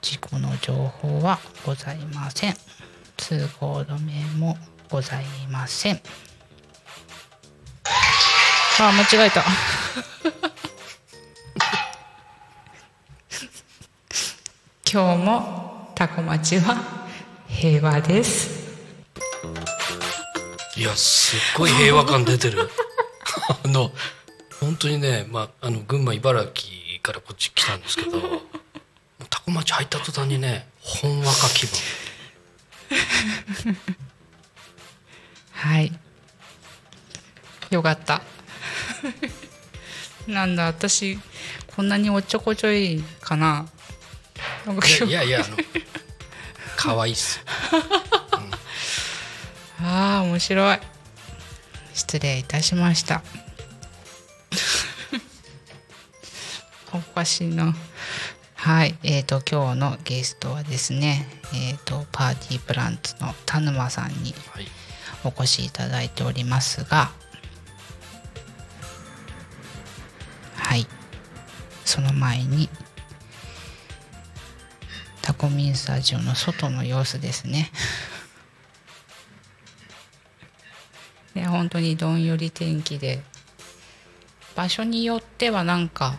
[0.00, 2.54] 事故の情報はございません。
[3.16, 4.56] 通行止めも
[4.88, 6.00] ございません。
[8.78, 9.44] あ間違えた。
[14.90, 17.06] 今日もタコ町は
[17.48, 18.66] 平和です。
[20.76, 22.70] いやすっごい平和感出てる。
[23.64, 23.90] あの
[24.60, 28.40] 本当にね、まあ、あの群馬茨城からこっち来たんですけどもう
[29.30, 31.78] 多古町入った途端にねほんわか気分。
[35.52, 36.05] はい
[37.70, 38.22] よかった。
[40.26, 41.18] なんだ私
[41.74, 43.66] こんなにおっちょこちょいかな。
[45.08, 45.30] いやい。
[45.30, 45.56] やいやあの
[46.76, 47.40] 可愛いっす。
[49.80, 50.78] ああ面白い。
[51.94, 53.22] 失礼いたしました。
[56.92, 57.74] おかしいな。
[58.54, 64.66] はいえー、と今日のゲストはですねえー、とパーティープランツの田沼さんにはい。
[65.24, 67.25] お越しいただいておりますがはい
[71.86, 72.68] その前に
[75.22, 77.70] タコミンスタジオの外の様子ですね。
[81.34, 83.22] ね本当にどんより天気で
[84.56, 86.18] 場所によってはなんか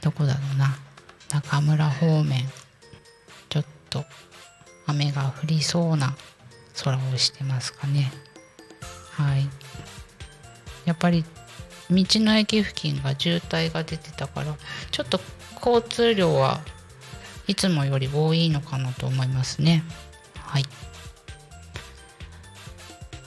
[0.00, 0.78] どこだろうな。
[1.30, 2.50] 中村方面
[3.50, 4.04] ちょっと
[4.86, 6.16] 雨が降りそうな
[6.82, 8.10] 空をしてますかね。
[9.10, 9.48] はい。
[10.86, 11.24] やっぱり
[11.92, 14.56] 道の駅付近が渋滞が出てたから
[14.90, 15.20] ちょっと
[15.64, 16.60] 交通量は
[17.46, 19.84] いつもより多いのかなと思いますね。
[20.38, 20.64] はい。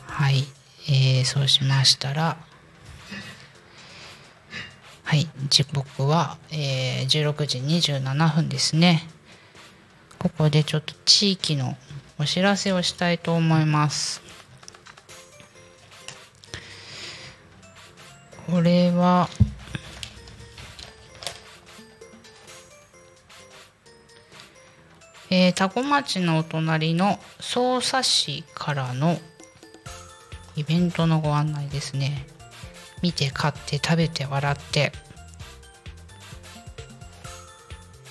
[0.08, 0.46] はい、
[0.88, 2.38] えー、そうしましたら
[5.06, 5.30] はい。
[5.50, 9.08] 時刻は、えー、16時27分ですね。
[10.18, 11.78] ここでちょっと地域の
[12.18, 14.25] お知らせをしたいと思います。
[18.50, 19.30] これは
[25.38, 29.18] えー、多古町のお隣の匝瑳市からの
[30.56, 32.26] イベントのご案内ですね。
[33.02, 34.92] 見て買って食べて笑って、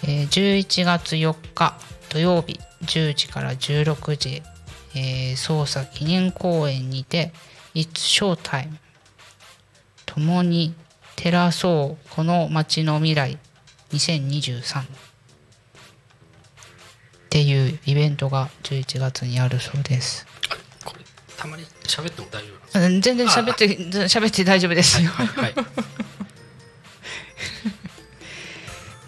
[0.03, 1.79] えー、11月4日
[2.11, 4.42] 土曜日10時から16時、
[4.94, 7.33] えー、捜査記念公園にて
[7.75, 8.77] 「It's Showtime」
[10.14, 10.74] 共に
[11.16, 13.38] 照らそうこの街の未来
[13.92, 14.85] 2023っ
[17.31, 20.27] ていうイベントが11月にあるそうです。
[21.37, 25.11] たまに喋っても大丈夫全然喋って喋って大丈夫ですよ。
[25.11, 25.55] はいはい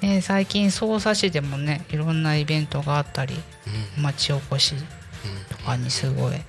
[0.07, 3.41] ね、最近匝瑳市でもねいろんなイベントがあったり
[3.97, 4.03] うん。
[4.03, 4.83] 町おこしうん
[5.57, 6.41] とかにすごい。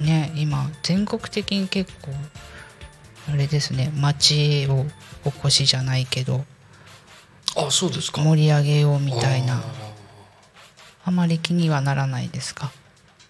[0.00, 2.10] ね今全国的に結構
[3.28, 3.90] あれですね。
[3.96, 4.86] 町を
[5.24, 6.44] おこしじゃないけど。
[7.56, 8.20] あそうですか。
[8.22, 9.64] 盛り上げようみたいあな
[11.04, 12.72] あまり気にはならないですか？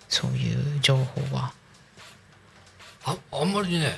[0.09, 1.52] そういう情報は。
[3.04, 3.92] ーああんまりね。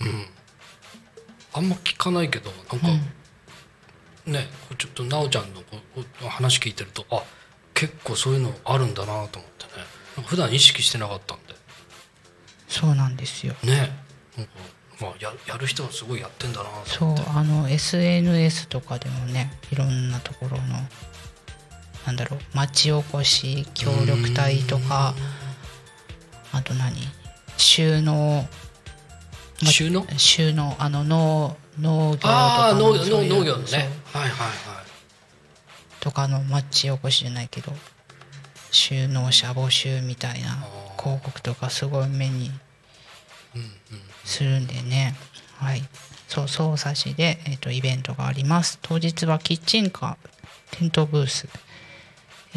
[0.00, 0.26] うん。
[1.54, 2.86] あんま聞かないけどなんか、
[4.26, 7.22] ねこうちょっと奈緒ちゃんのこうこう話聞いてるとあ
[7.72, 9.64] 結構そういうのあるんだなと思って
[10.20, 10.26] ね。
[10.26, 11.54] 普段意識してなかったんで
[12.80, 13.54] そうなんですよ。
[13.62, 13.90] ね。
[15.00, 20.62] まあ、ややる人はすごいやってんだなとそうあの SNS とかでもねいろんなところの
[22.06, 25.14] なんだろう町おこし協力隊とか
[26.52, 26.94] あと何？
[27.58, 28.46] 収納。
[29.62, 30.06] ま収納？
[30.16, 30.76] 収納。
[30.78, 33.90] あの農農業とか農農業のね。
[34.12, 34.86] はいはいはい。
[36.00, 37.72] とかの町おこしじゃないけど
[38.70, 40.64] 収納者募集みたいな
[40.98, 42.50] 広告とかすごい目に
[44.36, 45.14] するんでね。
[45.58, 45.82] はい。
[46.28, 48.78] そう匝瑳市で、えー、とイベントがあります。
[48.82, 51.48] 当日はキッチンカーテントブース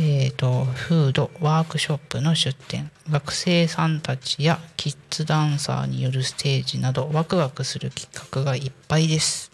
[0.01, 9.51] えー、とフードワークショップの出店学生さんたちやキッズダンサーによるステージなどワクワクする企画がいっぱいです。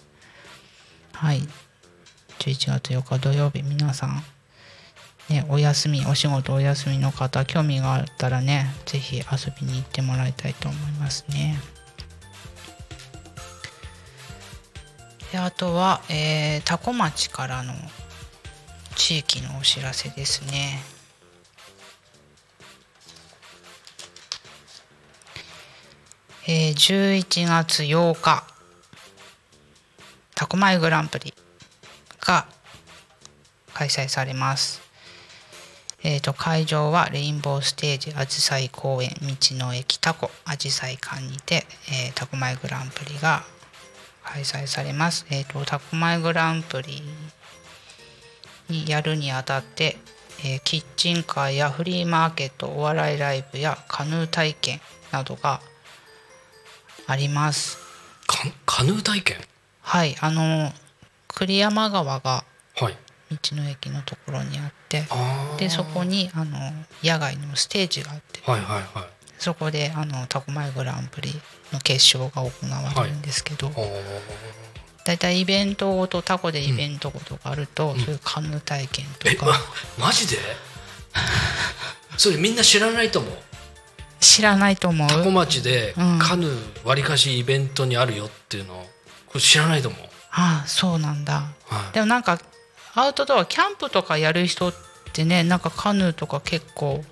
[1.14, 1.42] はい。
[2.40, 4.24] 11月4日土曜日皆さん
[5.30, 11.58] ね、お休みお仕事お休みの方興味があったらねぜひ遊びに行ってもらいたいと思いますね。
[15.36, 17.74] であとは、えー、多古町からの
[18.96, 20.80] 地域のお知らせですね。
[26.48, 28.46] えー、11月8日
[30.36, 31.34] タコマイグランプリ
[32.22, 32.46] が
[33.74, 34.80] 開催されます。
[36.02, 43.44] えー、と会場はレインボーステージあじさい公園道の駅タコあじさい館にて、えー、タコマイグランプリが
[44.26, 45.26] 開催されます。
[45.30, 47.02] えー、とタコマイグランプリ
[48.70, 49.98] にやるにあたって、
[50.44, 55.62] えーキッチンカーやフリーマーケットお笑いライブやカヌー体験などが
[57.08, 57.78] あります。
[58.28, 59.38] カカヌー体験？
[59.82, 60.72] はいあの
[61.28, 62.44] 栗山川が
[62.76, 62.98] はい
[63.32, 66.58] 道の駅のところにあってあーでそこにあの
[67.04, 71.34] 野外のステージがあってはいはいはいそこであのタコマイグランプリ
[71.74, 74.02] の決勝が行われるんですけど、おー
[75.06, 75.18] だい。
[75.18, 79.46] たいイベントごとタコでイベントごとがあると、そういうカヌー体験とえか、
[79.98, 80.38] まマジで？
[82.18, 83.38] それみんな知らないと思う？
[84.20, 85.08] 知らないと思う。
[85.08, 86.20] 多古町でうん。
[86.20, 88.74] カヌーわりかしイベントにあるよっていうの
[89.28, 90.02] これ知らないと思う。
[90.32, 91.34] ああそうなんだ、
[91.68, 91.94] はい。
[91.94, 92.40] でもなんか
[92.94, 94.74] アウトドアキャンプとかやる人っ
[95.14, 97.04] てねなんかカヌーとか結構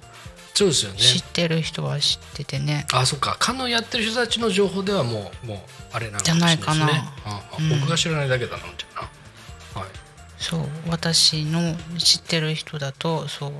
[0.53, 0.99] そうですよね。
[0.99, 2.85] 知ってる人は知っててね。
[2.93, 3.35] あそっか。
[3.39, 5.57] カヌーやってる人たちの情報ではもうもう
[5.91, 6.75] あれなのかもしれないですね。
[6.75, 7.13] じゃないかな。
[7.25, 7.79] ああうん。
[7.79, 8.87] 僕が知らないだけだなみたい
[9.75, 9.89] な、はい。
[10.37, 13.51] そう私の知ってる人だとそう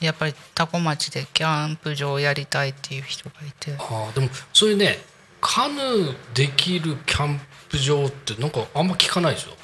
[0.00, 3.74] やっぱり多古町でキャンプ場をやりたいっていう人がいて。
[3.78, 4.98] ああでもそういうね
[5.40, 9.54] カヌーできるキャンプ場ってなんかあんま聞かないですよ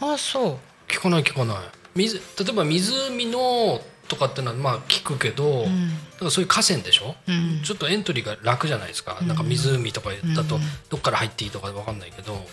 [0.00, 0.58] あそう。
[0.88, 1.56] 聞かない聞かない。
[1.94, 3.80] 水例えば湖の
[4.10, 5.88] とかってのはまあ聞くけど、ん。
[6.12, 7.62] だからそういう河川でしょ、うん。
[7.62, 10.58] ちょっとエントリーが楽じゃないですか、なんか湖とかだと
[10.90, 12.44] どっから入っていいとか分かんないけど、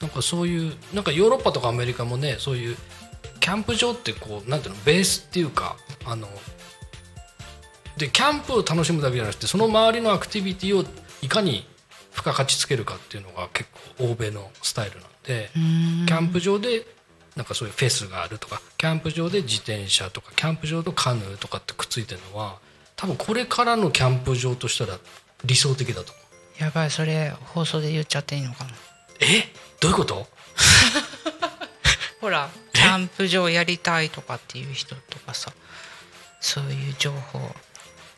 [0.00, 2.76] なんかそういうなんかヨーロッパとかアメリカもねそういう
[3.40, 6.28] キャンプ場ってこうなんていうのベースっていうかあの
[7.96, 10.84] でキャンプを楽しむだけじゃなくてその周りのアクティビティを
[11.22, 11.66] いかに
[12.12, 16.86] 付加価値つけるかっていうのが結構欧米のスタイルなんでキャンプ場で
[17.36, 22.58] なんかそういうフェスがあるとかキャンプ場で自転車とかキャンプ場とカヌーとかってくっついてるのは
[22.96, 24.98] 多分これからのキャンプ場としたら
[25.44, 26.12] 理想的だと。
[26.12, 26.20] 思
[26.60, 28.70] うやばいそれ放送で言っちゃっていいのかな。
[29.20, 29.52] え？
[29.80, 30.26] どういうこと？
[32.20, 35.52] ほらキャンプ場やりたいとかっていう人とかさ
[36.40, 37.40] そういう情報。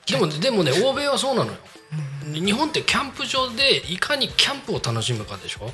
[0.07, 1.59] でもでもね欧米はそうなのよ、
[2.25, 5.71] 日本ってキャンプ場でいかにキャンプを楽しむかでしょ？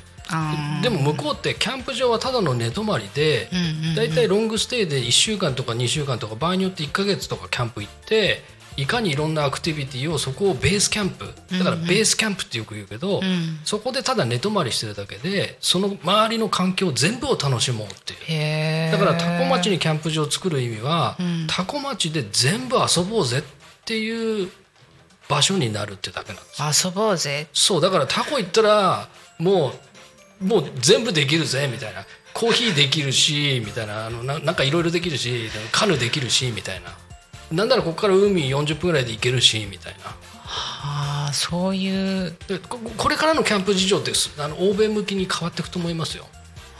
[0.81, 3.95] でも向こうってキャンプ場はただの寝泊まりでうんうんうん。
[3.95, 8.41] だいたいロングステイで1週間とか2週間とか場合によって1ヶ月とかキャンプ行って
[8.77, 13.59] いかにいろんなアクティビティをそこをベースキャンプだからベースキャンプってよく言うけど、ん。
[13.65, 18.91] そこでただ寝泊まりしてるだけでその周りの環境全部を楽しもうっていう。
[18.91, 21.47] だからタコ町にキャンプ場を作る意味は、ん。
[21.47, 23.43] タコ町で全部遊ぼうぜっ
[23.85, 24.49] ていう
[25.29, 26.87] 場所になるってだけなんです。
[26.87, 27.47] 遊ぼうぜ。
[27.53, 29.07] そうだからタコ行ったら
[29.39, 29.73] も
[30.41, 32.05] うもう全部できるぜみたいな。
[32.33, 34.07] コーヒーできるしみたいな。
[34.07, 36.97] あのななんかいろいろできるしカヌーできるしみたいな。
[37.51, 40.15] なんならここから海40分ぐらいで行けるしみたいな。
[40.45, 42.35] ああそういう。
[42.47, 46.25] でここれからのキャンプ事情ってすあの欧米向きに変わっていくと思いますよ。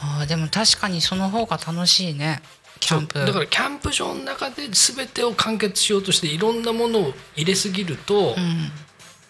[0.01, 2.41] あーでも確かにその方が楽しいね
[2.85, 3.19] キャンプ。
[3.19, 8.71] だからキャンプ場の中で全てを完結しようとしていろんなものを入れすぎると、うん。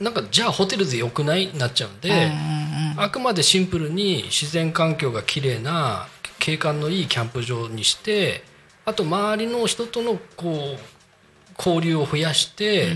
[0.03, 1.55] なんかじゃあホテルでよくない？
[1.57, 2.19] なっちゃうんで、うんう
[2.59, 2.63] ん
[2.95, 8.43] あくまでシンプルに自然環境が綺麗な景観のいいキャンプ場にして
[8.85, 10.79] あと周りの人とのこう
[11.57, 12.89] 交流を増やして、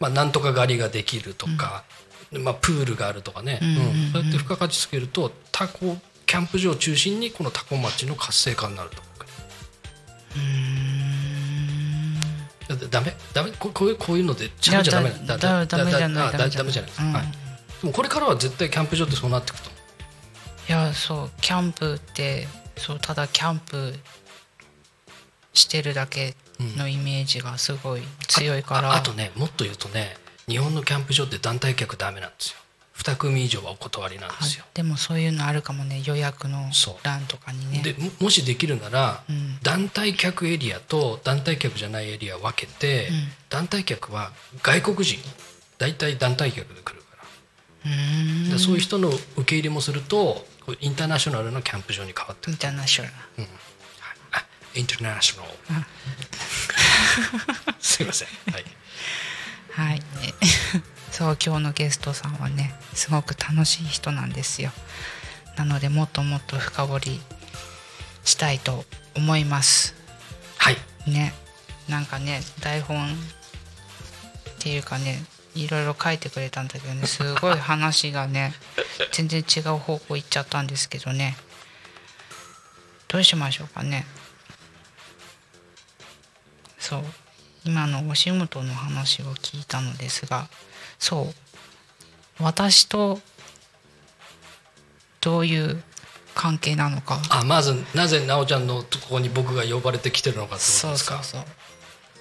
[0.00, 1.84] まあ、なんとか狩りができるとか、
[2.32, 3.82] まあ、プールがあるとかね、うんうんうん。
[3.82, 4.12] うん。
[4.12, 8.96] そうやって付加価値つけるとタコキャンプ場を中心にこのタコ町の活性化になると
[12.90, 13.14] ダメ？
[13.32, 13.50] ダメ？
[13.52, 15.10] ここういうこういうので喋っちゃダメ？
[15.26, 16.72] だだダメじゃないダメじゃない。
[16.72, 17.28] です、うんはい、で
[17.86, 19.70] もこれからは絶対キャンプ場ってそうなっていくと。
[20.68, 23.94] いやそうキャンプってそうただキャンプ
[25.52, 30.16] してるだけのイメージがすごい強いから、ああとねもっと言うとね
[30.48, 32.56] 日本のキャンプ場って団体客ダメなんですよ
[32.96, 36.02] 2組以上はお断りなんですよ、でもそういうのあるかもね。
[36.04, 36.70] 予約の
[37.02, 37.82] 欄とかにね。
[37.82, 39.58] でももしできるなら、うん。
[39.62, 43.28] 団体客エリアと団体客じゃないエリアを分けて、うん。
[43.50, 44.32] 団体客は
[44.62, 45.18] 外国人。
[45.76, 47.16] 大体団体客で来るか
[47.84, 48.50] ら,、うーん。
[48.50, 50.46] でそういう人の受け入れもすると
[50.80, 52.52] インターナショナルなキャンプ場に変わってる。
[52.52, 53.14] インターナショナル。
[54.32, 55.46] あインターナショナ
[55.78, 55.84] ル
[57.80, 58.28] すいません。
[58.52, 58.64] はい。
[59.72, 60.04] はい、ね、
[61.14, 64.72] そう今日のゲストさんはねすごく楽しい人なんですよ。
[65.56, 67.20] なのでもっともっと深掘り
[68.24, 68.84] したいと
[69.16, 69.94] 思います。
[70.58, 70.76] はい。
[71.08, 71.32] ね。
[71.88, 73.08] なんかね台本っ
[74.58, 75.22] ていうかね
[75.54, 78.52] いろいろ書いてくれたんだけどねすごい話がね
[79.14, 81.36] 全然違う方向行っちゃったんですけどね。
[83.06, 84.04] どうしましょうかね。
[86.80, 87.04] そう。
[87.64, 90.48] 今のお仕事の話を聞いたのですが
[90.98, 92.42] そう。
[92.42, 93.20] 私と
[95.20, 95.82] どういう
[96.34, 97.20] 関係なのか。
[97.30, 101.22] あまずなぜ奈緒ちゃんのところに僕が呼ばれてきてるのかってことそうですか？
[101.22, 101.50] そうそう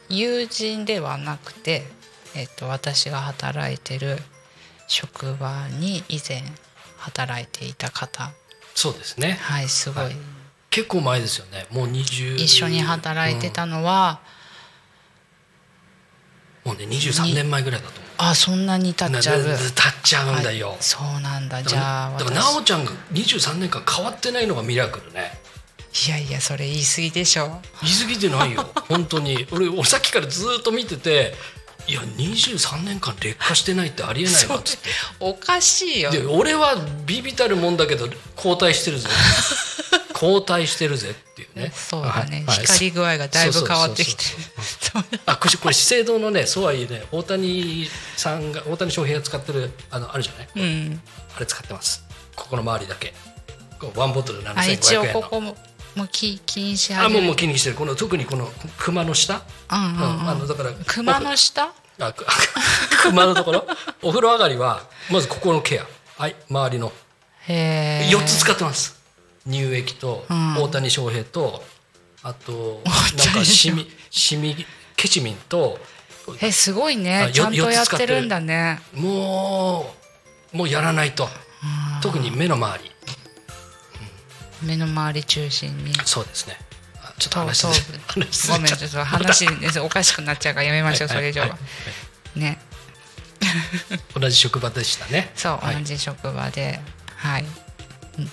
[0.09, 1.87] 友人ではなくて、
[2.35, 4.19] えっと、私が働いてる
[4.87, 6.43] 職場に以前
[6.97, 8.31] 働いていた方。
[8.75, 9.39] そうですね。
[9.41, 10.15] はいすごい、はい。
[10.69, 11.65] 結構前ですよね。
[11.71, 14.19] もう20一緒に働いてたのは、
[16.65, 16.71] うん。
[16.71, 19.43] もうね23年前ぐらいだと思うあそんなに経っちゃう。
[19.43, 19.55] 経っ
[20.03, 20.77] ちゃうんだよ、はい。
[20.79, 21.61] そうなんだ。
[21.63, 22.43] じゃあだから私。
[22.43, 25.31] 奈緒ちゃんが23年間変わってないのがミラクルね。
[26.07, 27.61] いやいやそれ言い過ぎでしょ。
[27.81, 28.69] 言い過ぎてないよ。
[28.89, 29.47] 本当に。
[29.51, 31.35] 俺俺さっきからずっと見てて
[31.87, 34.89] いや23年間劣化してないってありえないわっつって。
[35.19, 36.11] おかしいよ。
[36.11, 39.09] で俺はビビたるもんだけど後退してるぜ
[40.23, 41.71] 後退してるぜっていうね。
[41.75, 42.57] そうだね、はい。
[42.57, 42.65] はい。
[42.65, 44.23] 光り具合がだいぶ変わってきて。
[45.25, 50.47] あこれこれ資生堂のねそうはいえね大谷さんが大谷翔平が使ってるあのあるじゃない？
[50.55, 50.59] う
[50.91, 51.01] ん。
[51.35, 52.05] あれ使ってます。
[52.35, 53.13] ここの周りだけ。
[53.95, 55.57] ワンボトル7500あ一応ここも
[55.95, 57.75] もう気気にしあもうもうう気にしてる。
[57.75, 58.47] この特にこの
[58.77, 59.41] 熊の下？
[59.71, 60.29] うんうんうん。
[60.29, 61.73] あのだから熊の下？
[61.99, 62.25] あく
[63.03, 63.67] 熊のところ？
[64.01, 65.85] お風呂上がりはまずここのケア。
[66.21, 66.93] はい周りの。
[67.45, 69.02] へえ4つ使ってます
[69.45, 70.55] 乳液とうん。
[70.63, 71.63] 大谷翔平と
[72.23, 72.81] あと
[73.17, 74.55] なんかシミシミ
[74.95, 75.77] ケチミンと
[76.41, 78.79] えすごいあねよちゃんとやってるんだね。
[78.93, 79.93] も
[80.53, 81.27] うもうやらないと。
[82.01, 82.91] 特に目の周り。
[84.61, 85.93] 目の周り中心に。
[86.05, 86.57] そうですね。
[87.01, 91.57] あちょっと頭話頭しごめんちょっと話 ねおかしくなっちゃうからやめましょうそれ以上は。
[92.35, 92.59] ね。
[94.15, 95.31] 同じ職場でしたね。
[95.35, 95.75] そうはい。
[95.75, 96.79] 同じ職場で。
[97.17, 97.45] はい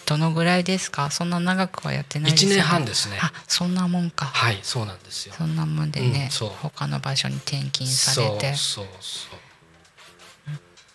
[0.06, 1.10] どのぐらいですか？
[1.10, 3.18] そんな長くはやってないですよ1年半ですね。
[3.20, 4.26] あそんなもんか。
[4.26, 5.34] はいそうなんですよ。
[5.36, 6.50] そんなもんでね、うんそう。
[6.62, 8.54] 他の場所に転勤されて。
[8.54, 9.40] そうそうそう。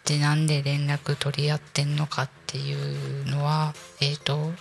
[0.06, 4.54] でなんで連絡取り合ってんのかっていうのはえっ、と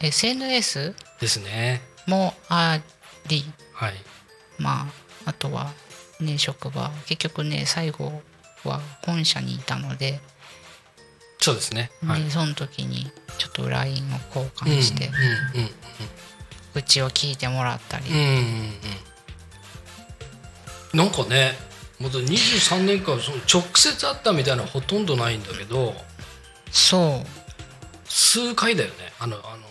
[0.00, 1.82] SNS ですね。
[2.06, 2.80] もあ
[3.28, 3.44] り。
[3.74, 3.94] はい。
[4.58, 4.88] ま
[5.24, 5.70] ああとは
[6.20, 6.90] ね職場。
[7.06, 8.22] 結局ね最後
[8.64, 10.20] は本社にいたので,、
[11.42, 11.90] そうですね。
[12.06, 12.24] はい。
[12.24, 15.10] でその時にちょっと LINE を交換して、
[16.74, 18.28] うちを聞いてもらったり、うんうんうん。
[18.28, 18.42] うん
[20.94, 21.52] なんかね
[21.98, 25.94] まだ23年間その直接会ったみたいなのほとんどないんだけど
[26.70, 27.26] そう。
[28.04, 28.94] 数回だよね。
[29.18, 29.62] あのあの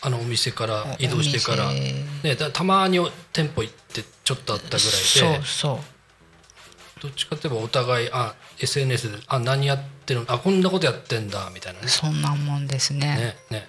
[0.00, 1.72] あのお店から移動してから。
[1.72, 2.98] ね、だたまに
[3.32, 4.88] 店舗行ってちょっとあったぐらいで。
[4.88, 7.02] そうそう。
[7.02, 10.32] どっちかといえばお互いあ SNS であ何やってるの？
[10.32, 11.88] あこんなことやってんだみたいなね。
[11.88, 13.36] そんなもんですね。
[13.50, 13.66] ねね。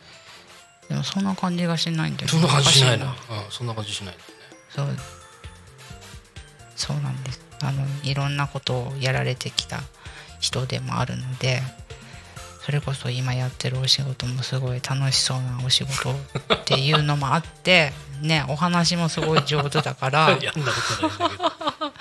[0.89, 2.27] でもそんな感じがしないんだよ。
[2.27, 3.05] ねそんな感じしないな。
[3.05, 3.13] うん、
[3.51, 4.15] そんな感じしない
[4.69, 4.87] そう。
[6.75, 7.49] そうなんです。
[7.61, 9.79] あのいろんなことをやられてきた
[10.39, 11.61] 人でもあるので
[12.65, 20.37] それこそ今やってるお仕事もすごい楽しそうなお仕事っていうのもあってねお話もすごい上手だから。
[20.41, 21.93] やんなことないんだけど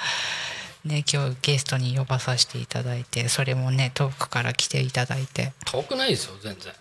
[0.84, 5.52] ね今日ゲストに呼ばさせていただいてそれもね遠くから来ていただいて。
[5.66, 6.72] 遠くないですよ全然。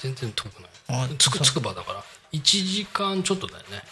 [0.00, 0.70] 全然遠くない。
[0.88, 2.04] あつくつくばだから。
[2.32, 3.82] 1時間ちょっとだよね。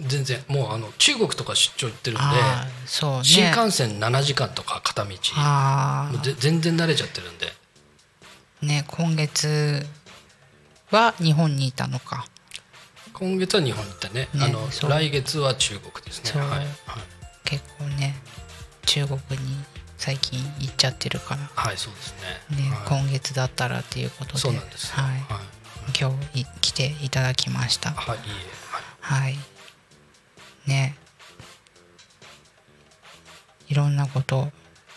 [0.00, 0.06] うん。
[0.08, 0.44] 全然。
[0.48, 2.24] もうあの中国とか出張行ってるんで
[2.86, 3.24] そうね。
[3.24, 5.16] 新幹線7時間とか片道。
[5.36, 7.46] あもうぜ全然慣れちゃってるんで。
[8.62, 9.86] あね今月
[10.90, 12.26] は日本にいたのか。
[13.12, 14.28] 今月は日本に行ったね。
[14.34, 16.40] ねあの来月は中国ですね。
[16.40, 16.66] はい、はい
[17.46, 18.14] 結構ね
[18.84, 19.56] 中国に
[19.96, 21.50] 最近行っちゃってるから。
[21.54, 22.14] はい、そうです
[22.50, 22.62] ね。
[22.68, 22.88] ね、はい。
[22.88, 24.38] 今月だったらっていうことで。
[24.38, 25.02] そうなんですよ。
[25.02, 25.12] はい。
[25.12, 25.20] はい。
[25.98, 27.90] 今日い来ていただきました。
[27.90, 29.08] はいいいえ。
[29.08, 29.22] はい。
[29.22, 29.38] はい。
[30.66, 30.96] ね。
[33.68, 34.50] いろんなこと。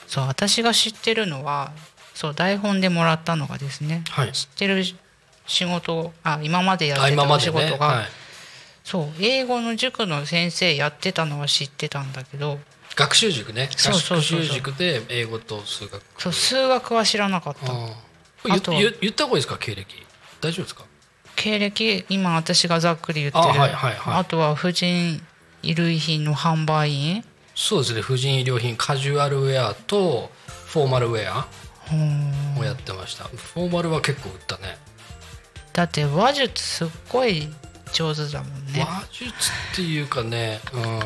[0.07, 1.71] そう私が知ってるのは
[2.15, 4.31] そう台本でもらったのがですね、はい。
[4.33, 4.83] 知ってる
[5.47, 8.05] 仕事あ今までやってた仕事が、ねはい
[8.89, 12.57] そう英語の塾の先生やってたのは知ってたんだけど。
[12.95, 13.69] 学習塾ね。
[13.77, 14.39] そうそうそうそう。
[14.39, 16.01] 学習塾で英語と数学。
[16.17, 17.71] そう数学は知らなかった。
[18.51, 19.85] あとは言った方がいいですか経歴？
[20.41, 20.85] 大丈夫ですか？
[21.35, 23.43] 経歴今私がざっくり言ってる。
[23.43, 24.15] あはいはいはい。
[24.15, 25.21] あとは婦人
[25.61, 27.23] 衣類品の販売員。
[27.53, 28.01] そうですね。
[28.01, 30.31] 婦人衣料品カジュアルウェアと
[30.65, 31.47] フォーマルウェア
[31.91, 33.25] うんをやってました。
[33.25, 34.79] フォーマルは結構売ったね。
[35.73, 37.47] だって話術すっごい
[37.93, 38.81] 上手だもんね。
[38.81, 39.29] 話術
[39.73, 40.99] っていうかね、うん、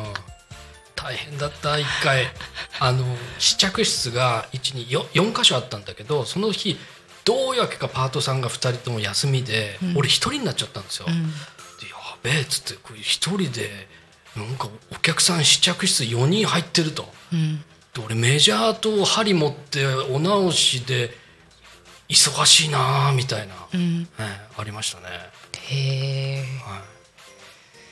[0.94, 2.28] 大変だった一回。
[2.80, 3.04] あの
[3.38, 6.76] 試着室が124箇所あったんだけどその日
[7.24, 9.96] どうやけかパートさんが2人とも休みで、うん。
[9.96, 11.30] 俺1人になっちゃったんですよ、うん。
[11.30, 11.36] で
[11.88, 13.88] やべえっつってこれ1人で
[14.36, 17.12] なんかお客さん試着室4人入ってると。
[17.32, 17.60] うん。
[17.60, 17.64] で
[18.04, 21.16] 俺メジャーと針持ってお直しで
[22.08, 24.08] 忙しいなあみたいな、うん。
[24.18, 25.06] ええありましたね
[25.66, 26.80] へえはい。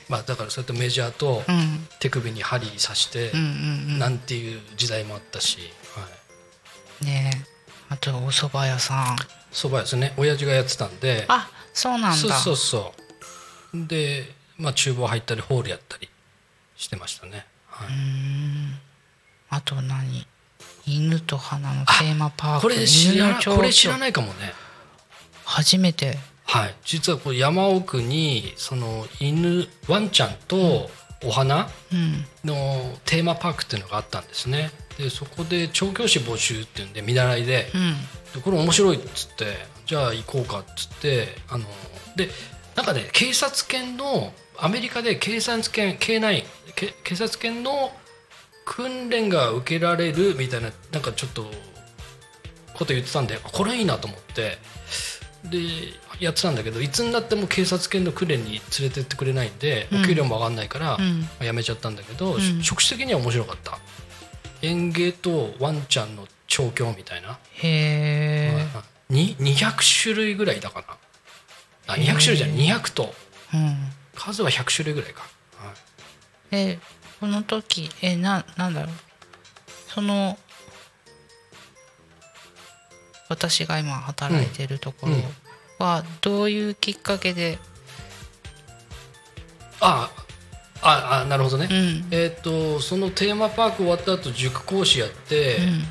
[0.09, 1.87] まあだからそうやってメジャーとうん。
[1.99, 3.31] 手首に針刺して、
[3.97, 5.59] なんていう時代もあったし、
[5.95, 6.07] は
[7.01, 7.47] い、ねえ。
[7.89, 9.15] あとお蕎麦屋さん。
[9.51, 10.13] そばですね。
[10.17, 11.25] 親父がやってたんで。
[11.27, 12.15] あそうなんだ。
[12.15, 12.93] そうそうそ
[13.73, 14.25] うで
[14.57, 16.09] まあ厨房入ったりホールやったり
[16.75, 17.87] してましたね、はい。
[17.87, 18.79] うーん。
[19.49, 20.27] あと何？
[20.85, 22.61] 犬と花のテーマパーク。
[22.63, 24.53] これ知らないかもね。
[25.45, 26.17] 初めて
[26.53, 26.75] はい。
[26.85, 30.87] 実はこう山奥にその犬ワンちゃんと
[31.25, 32.25] お花うん。
[32.45, 34.69] のテーマパークっていうのがあったんですね。
[34.99, 37.93] でそこで調教師募集っていうんで見習いでうん。
[38.35, 39.45] でこれ面白いっつって
[39.87, 41.65] じゃあ行こうかっつってあの
[42.15, 42.29] で
[42.75, 46.43] なんかね警察犬のアメリカで警察犬 K9
[46.75, 47.91] け警察犬の
[48.63, 51.47] 訓練が受けられるみたいななんかちょっと
[52.75, 54.59] こと言ってたんでこれいいなと思って。
[55.49, 55.59] で
[56.19, 60.03] やってたんだけどいつになっても警察犬の訓練に連れてってくれないんで、うん。
[60.03, 61.21] お給料も上がんないから、うん。
[61.21, 62.63] まあやめちゃったんだけど、うん。
[62.63, 63.79] 職種的には面白かった。
[64.61, 67.39] 園芸とワンちゃんの調教みたいな。
[67.53, 68.67] へえ
[69.09, 70.81] に200種類ぐらいだか
[71.87, 71.93] な。
[71.93, 72.57] あ200種類じゃない。
[72.79, 73.13] 200と。
[73.53, 73.91] うん。
[74.15, 75.23] 数は100種類ぐらいか、
[75.57, 75.75] はい。
[76.51, 76.79] え
[77.19, 78.95] この時えななんだろう。
[79.87, 80.37] その
[83.29, 85.15] 私が今働いてるところ
[85.79, 87.59] はどういうきっかけで、
[89.81, 90.11] あ
[90.81, 92.05] ああなるほどね、うん。
[92.11, 95.83] えっ、とそのテーマパーク終わった後塾講師やって、うん。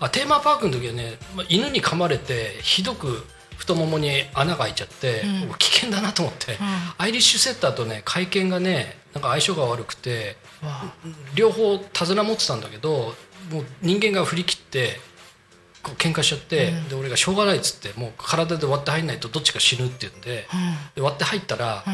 [0.00, 3.24] あテーマパークの時はね、まあ、犬に噛まれてひどく
[3.56, 5.54] 太ももに穴が開いちゃって、うん。
[5.58, 6.56] 危険だなと思って、
[6.98, 10.84] アイリッシュセッターとね会見がねなんか相性が悪くてわ
[11.34, 13.14] 両方手綱持ってたんだけど
[13.50, 15.00] もう人間が振り切って
[15.82, 16.88] 喧嘩しちゃって、うん。
[16.88, 20.46] で俺がしょうがないっつってもう体で割って入んないとどっちか死ぬって言うんで,、
[20.94, 21.84] で割って入ったら、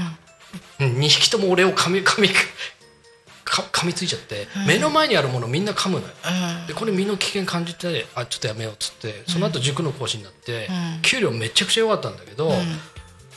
[0.81, 0.89] うん。
[0.89, 4.67] うん、2匹とも俺を噛み噛みか噛みついちゃって、うん。
[4.67, 6.13] 目の前にあるものみんな噛むのよ。
[6.61, 6.67] うん。
[6.67, 11.03] でこれ身の危険感じてあちょっとやめようっつってその後塾の講師になって、うん。
[11.03, 12.55] 給料めちゃくちゃ良かったんだけど、うん。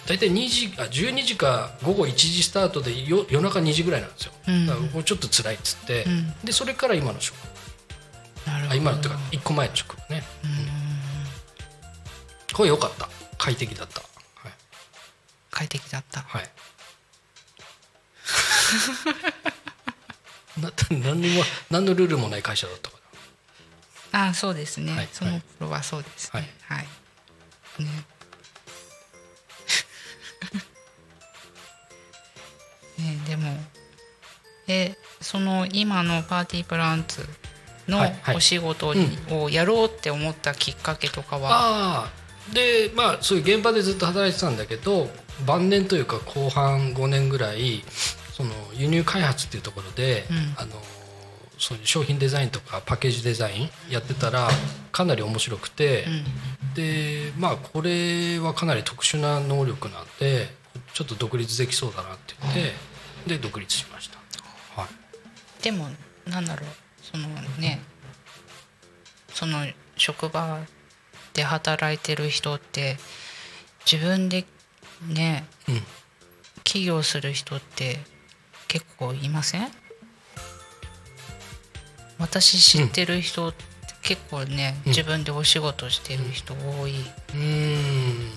[0.08, 4.66] 大体2時あ12時か午後1時スタートでよ夜中2時ぐらいなんですよ、うん。
[4.66, 6.34] だからこれちょっと辛いっつって、うん。
[6.44, 7.36] でそれから今の職
[8.70, 10.24] あ今のっていうか1個前の職ね、
[12.54, 13.08] これ良かった。
[13.38, 14.02] 快適だった。
[14.02, 14.52] はい、
[15.52, 16.22] 快適だった。
[16.22, 16.50] はい、
[20.62, 22.98] な何にも何のルールもない会社だったか
[24.12, 24.28] ら。
[24.30, 25.10] あそうですね、はい。
[25.12, 26.54] その頃はそうですね。
[26.68, 26.88] はい、
[27.82, 28.06] ね。
[32.98, 33.58] ねでも
[34.68, 37.28] えその今のパーティープランツ
[37.90, 38.00] の
[38.36, 42.54] お仕事にをやろうって思ったきっかけとかは、ああ。
[42.54, 45.08] でまあそういう現場でずっと働いてたんだけど
[45.46, 47.84] 晩年というか後半5年ぐらい
[48.34, 50.54] その輸入開発っていうところで、うん。
[50.58, 50.72] あの
[51.60, 54.48] そういう商品デザインとかパッケージデザインやってたら
[54.94, 56.06] かなり面白くて、
[56.74, 60.48] でまあこれはかなり特殊な能力なんで
[60.94, 62.74] ちょっと独立できそうだなって言って
[63.28, 64.18] で独立しました。
[64.82, 65.64] はい。
[65.64, 65.90] でも
[66.26, 66.70] なんだろう
[67.12, 67.28] その
[67.60, 67.80] ね
[69.34, 69.66] その
[69.98, 70.60] 職場
[71.34, 72.98] で働いてる人って
[73.90, 74.46] 自分で
[75.08, 75.82] ねうん。
[76.64, 78.00] 起業する人って
[78.68, 79.72] 結構いません？
[82.20, 83.64] 私知ってる人って
[84.04, 84.92] 結構ね、うん。
[84.92, 88.32] 自分でお仕事してる人多い、うーん。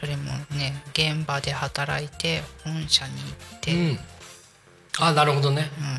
[0.00, 0.24] それも
[0.56, 3.98] ね現場で働いて本社に行って、うん
[4.98, 5.70] あなるほどね。
[5.78, 5.98] うん。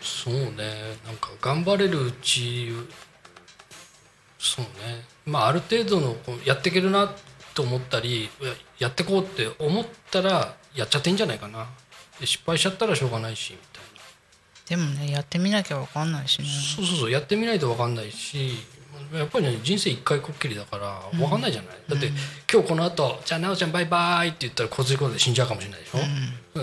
[0.00, 0.96] そうね。
[1.06, 2.70] なんか頑張れるうち
[4.38, 5.04] そうね。
[5.24, 7.12] まあある程度のこうやっていけるな
[7.54, 11.66] と思ったりややってこうって思ったらやっちゃっていいんじゃないかな。
[12.20, 13.88] で失敗しちゃったらしょうがないしみたいな。
[14.68, 16.48] でもねやってみなきゃ分かんないしね。
[16.76, 17.10] そうそうそう。
[17.10, 18.52] やってみないと分かんないし
[19.14, 22.10] やっぱりね人生一回こっきりだから分かんないじゃない、だって、
[22.52, 25.98] 今日この後じゃあ奈緒ちゃんバイバイ」って言ったら交通事故で死んじゃうかもしれないでしょ、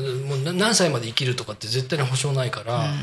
[0.02, 2.94] もうな何歳まで生きるとかって絶対に保証ないから、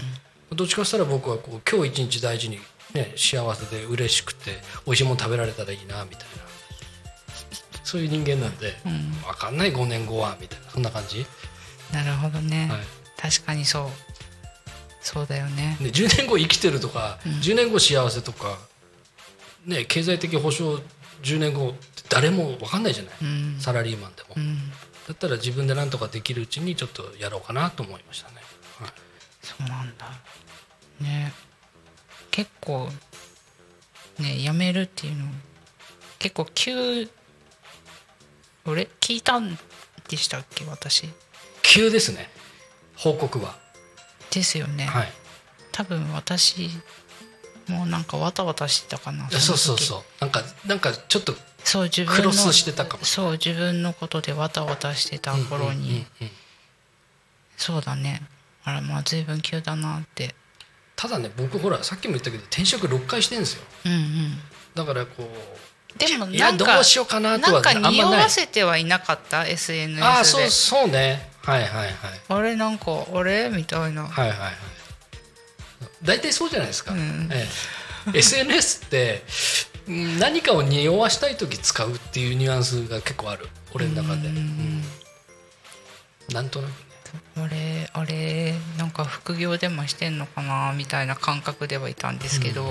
[0.55, 2.59] どっちかしたら僕はこう今日一日大事に、
[2.95, 4.53] ね、幸せで嬉しくて
[4.87, 6.43] 美味しいもの食べられたらいいなみたいな。
[7.85, 10.71] そういう人間なんで、分かんない5年後はみたいな。
[10.71, 11.27] そんな感じ、
[11.93, 12.81] なるほどね、はい。
[13.21, 13.89] 確かにそう。
[15.01, 15.77] そうだよね。
[15.81, 18.57] で10年後生きてるとか、10年後幸せとか、
[19.67, 20.83] ね、経済的保障
[21.23, 21.79] 10年後って
[22.09, 23.57] 誰も分かんないじゃない、うん。
[23.59, 24.73] サラリーマンでも、うん
[25.09, 28.37] だったら自分で何とかできるうちにちょっとやろうかなと思いましたね、
[28.79, 28.91] はい。
[29.43, 30.07] そうなんだ。
[31.01, 31.33] ね。
[32.31, 32.89] 結構
[34.19, 35.27] ね辞めるっていうの
[36.19, 37.09] 結構急
[38.65, 39.59] 俺聞いたん
[40.09, 41.09] でしたっけ私。
[41.63, 42.31] 急ですね。
[42.97, 43.57] 報告は。
[44.31, 45.13] ですよね、はい。
[45.73, 46.71] 多分私
[47.69, 50.03] もうなんかわたわたしてたかなそうそううそう。
[50.21, 51.35] なんかなんかちょっと
[51.65, 56.05] そう自分のクロスしてたかもしそう自分のことでわたわたしてた頃に、
[57.57, 58.23] そうだね。
[58.65, 60.35] あらまあ随分急だなって。
[60.95, 63.63] ただね僕ほらさっきも言ったけど転職6回してるんですよ。
[63.87, 64.39] うんうん。
[64.75, 70.03] だからこうでもなんかどうしようかなとはなんか匂わせてはいなかった？SNS で。
[70.03, 71.31] ああそうそうね。
[71.43, 71.93] はいはいはい。
[72.29, 73.51] あれなんかあれ？
[73.51, 74.53] みたいな、はいはいはい。
[76.03, 77.29] 大体そうじゃないですか、うん。
[77.33, 77.47] え
[78.15, 78.19] え。
[78.19, 79.25] SNS って
[79.72, 83.49] うん何かを匂わしたい時使うっていうニュアンスが結構ある。
[83.75, 84.83] 俺の中で、うん。
[86.33, 86.77] なんとなくね。
[87.37, 92.65] 俺あれなんか副業でもしてんのかなみたいな感覚ではいたんですけど、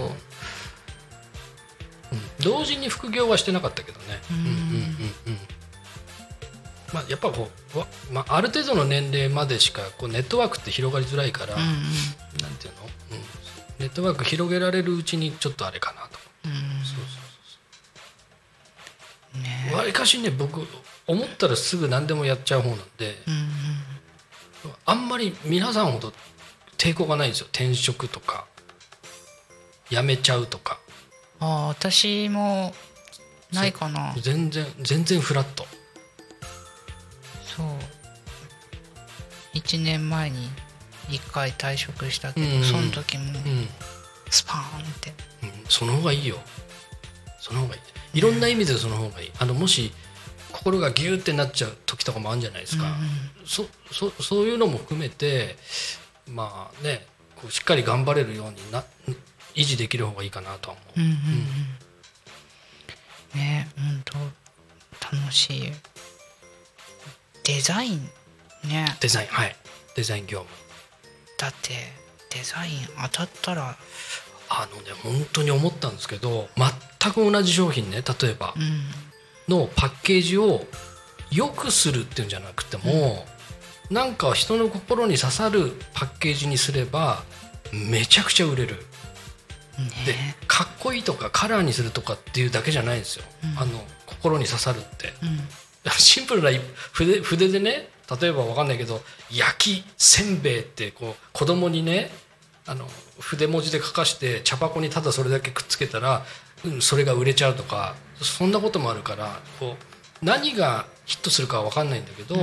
[2.11, 2.19] うん。
[2.43, 4.05] 同時に副業はしてなかったけどね。
[4.31, 5.37] うんうんうんうん。
[6.93, 11.67] まあやっぱこうわ、まあ、ある程度の年齢までしかこうネットワークって広がりづらいから、うんうん。
[12.41, 12.81] なんていうの、
[13.11, 13.21] うん、
[13.79, 16.51] ネットワーク広げられるうちにちょっとあれかなとうん
[16.83, 16.97] そう
[19.33, 20.65] そうねそうわりかしね僕
[21.07, 23.49] 思ったらすぐ何でもやっちゃう方なんで、うんうん
[24.85, 26.13] あんまり皆さんほど
[26.77, 27.47] 抵抗がないんですよ。
[27.51, 28.45] 転職とか
[29.89, 30.79] 辞めちゃうとか。
[31.39, 32.73] ああ私も
[33.51, 34.13] ないかな。
[34.21, 35.65] 全然全然フラット。
[37.43, 37.67] そう。
[39.55, 40.47] 1年前に
[41.09, 42.63] 1回退職したけど、うんうん。
[42.63, 43.67] その時もうん。
[44.29, 45.13] スパーンって。
[45.43, 46.37] うん、その方がいいよ。
[47.39, 47.81] その方がいい
[48.13, 49.31] いろんな意味でその方がいい。
[49.39, 49.91] あのもし
[50.51, 52.95] 心がギューってなっちゃう時とかもあるんじゃないですか、
[53.45, 55.55] そそそういうのも含めて
[56.27, 57.05] まあね
[57.35, 58.83] こうしっかり頑張れるようにな
[59.55, 61.13] 維持できる方がいいかなとは思う、うんうんう
[63.37, 63.39] ん。
[63.39, 64.13] ね本当
[65.17, 65.71] 楽しい。
[67.43, 68.07] デザイン。
[68.65, 68.85] ね。
[68.99, 69.55] デザインはい。
[69.95, 70.55] デザイン業務。
[71.37, 71.73] だって
[72.29, 73.77] デザイン当たったら
[74.53, 76.49] あのね本当に思ったんですけど
[77.01, 79.11] 全く同じ商品ね例えばうん。
[79.51, 80.61] のパッケージを
[81.31, 83.25] 良くするっていうんじゃなくても、
[83.89, 87.23] なんか人の心に刺さるパッケージにすれば
[87.73, 88.75] めちゃくちゃ売れる。
[90.05, 93.25] でねかっこいいとかカラーにするとかっていうだけじゃないんですよ、
[93.57, 95.13] あの心に刺さるって。
[95.23, 95.39] うん。
[95.97, 96.51] シンプルな
[96.93, 97.89] 筆筆でね
[98.21, 102.11] 例えばわかんないけど焼きせんべいってこう子供にね
[102.67, 102.87] あの
[103.19, 106.23] 筆文字で書かして茶箱にただそれだけくっつけたら、
[106.65, 112.35] うん、それが売れちゃうとかそんなこともあるからこう何がヒットするかは分かんないんだけど、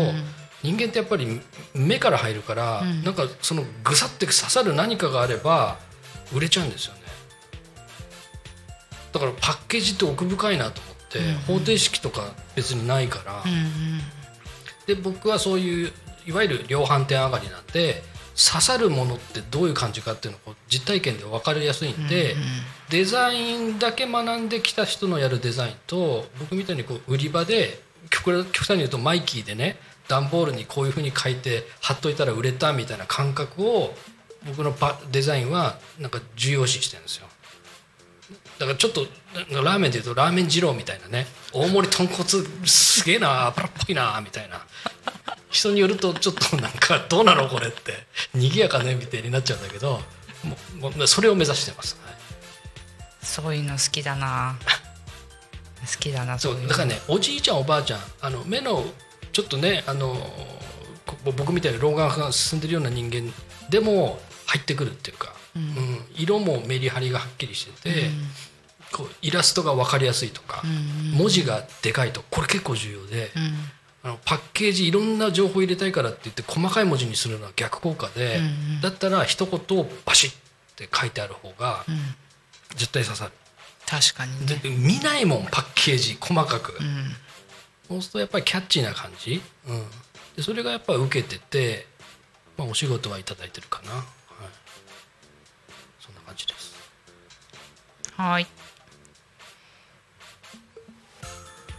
[0.62, 1.40] 人間ってやっぱり
[1.74, 3.04] 目から入るから、ん。
[3.04, 5.78] なんかそのぐさって刺さる何かがあれば
[6.34, 7.00] 売れちゃうんですよね。
[9.12, 14.00] だからパッケージって奥深いなと思って、方程式とか別にないから、うんうん。
[14.86, 15.92] で僕はそういう
[16.26, 18.02] いわゆる量販店上がりなんで
[18.38, 22.36] 刺さるものってどういう感じかっていうのを実体験で分かりやすいんで、
[22.88, 27.80] デザインだけ学んできた人のやるデザインと僕みたいにこう売り場で
[28.10, 29.76] 極端に言うとマイキーでね
[30.08, 33.94] 段ボールにこういうふうに書いて貼っといたら売れたみたいな感覚を
[34.46, 37.27] 僕のパデザインはなんか重要視してるんですよ
[38.58, 39.06] だからちょっと
[39.62, 41.26] ラーメンでいうとラーメン二郎みたいなね。
[41.52, 42.28] 大盛り豚骨
[42.66, 44.66] すげえな油っぽいなみたいな。
[45.50, 47.92] 人によるとちょっとなんかどうなのこれって
[48.34, 50.00] 賑やかねみたいになっちゃうんだけど
[50.78, 52.14] もうそれを目指してます、はい。
[53.24, 54.58] そういうの好きだな。
[55.80, 58.84] 好きだなそそうだからねおじいちゃんおばあちゃんあの目の
[59.32, 60.16] ちょっとねあの
[61.06, 63.32] こ僕みたいに老眼が進んでるような人間
[63.70, 66.00] でも入ってくるっていうか、うん。
[66.16, 68.10] 色もメリハリがはっきりしてて、
[68.92, 70.62] こうイラストが分かりやすいとか、
[71.16, 73.30] 文字がでかいとこれ結構重要で、
[74.02, 78.40] あのパッケージいろんな情報入れたいからって言って細かい文字にするのは逆効果で、
[78.82, 80.34] だったら一言をバシッっ
[80.76, 81.84] て書いてある方が
[82.76, 83.32] 絶対刺さる。
[83.86, 84.60] 確かにね。
[84.62, 87.16] で見ないもんパッケージ細かく、うん。
[87.88, 89.82] そうするとやっぱりキャッチーな感じ、うん、
[90.36, 91.86] でそれがやっぱり受けてて、
[92.58, 94.02] まあ、お仕事はいただいてるかな、はい、
[95.98, 96.74] そんな感じです。
[98.14, 98.46] はい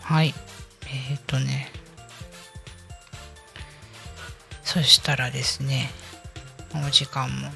[0.10, 0.34] はい。
[1.12, 1.72] えっ、とね。
[4.64, 5.92] そしたらですね
[6.74, 7.50] お時間も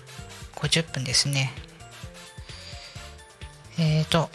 [0.57, 1.51] 50分ですね。
[3.79, 4.29] えっ、と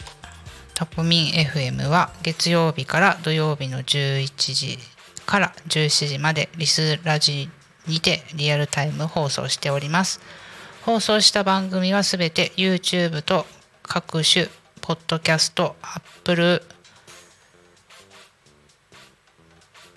[0.73, 4.77] タコミン FM は月曜日から土曜日の11時
[5.25, 7.49] から17時までリスラジ
[7.87, 10.19] にてリアルタイム放送しております。
[10.81, 13.45] 放送した番組はすべて YouTube と
[13.81, 14.47] 各種
[14.81, 16.61] ポッドキャスト Apple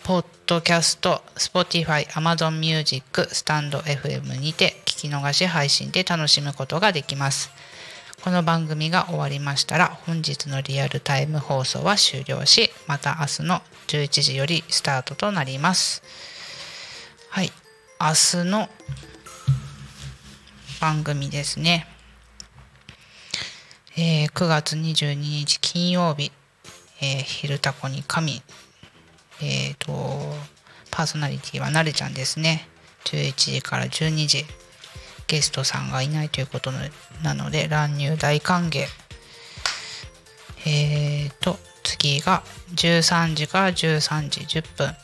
[0.04, 7.52] ポッドキャスト Spotify Amazon Music スタンド FM にて聞き逃し配信で楽しむことができます。
[8.20, 16.02] この番組が終わりましたら本日のリアルタイム放送は終了しまた明日の11時よりスタートとなります。
[17.30, 17.52] はい。
[18.00, 18.08] 明
[18.42, 18.68] 日の
[20.80, 21.86] 番組ですね。
[23.96, 26.32] えー9月22日金曜日
[27.00, 28.42] 「えー昼タコに神」
[29.42, 29.92] えーと
[30.90, 32.68] パーソナリティはなるちゃんですね。
[33.04, 34.44] 11時から12時。
[35.26, 36.70] ゲストさんがいないということ
[37.22, 38.84] なので乱入大歓迎。
[40.66, 42.42] えーと次が
[42.76, 44.94] 13時から13時10分。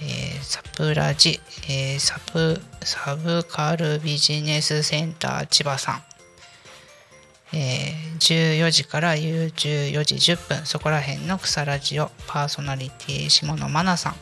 [0.00, 6.07] えーサプラジ、えーサプサブカルビジネスセンター千葉さん。
[7.52, 9.52] えー14時から14
[10.04, 14.14] 時10分そこら辺の草ラジオパーソナリティ下野真奈さん。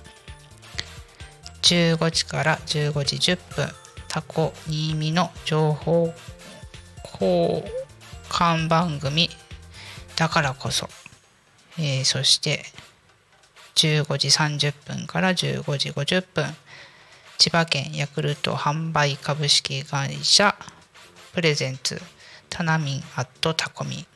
[1.62, 3.68] 15時から15時10分
[4.06, 6.12] タコ新見の情報
[7.20, 7.64] 交
[8.28, 9.30] 換番組。
[10.14, 10.88] だからこそ、
[11.78, 12.64] えーそして
[13.76, 16.44] 15時30分から15時50分
[17.38, 20.54] 千葉県ヤクルト販売株式会社
[21.34, 22.00] プレゼンツ。
[22.48, 24.06] タナミンアットタコミン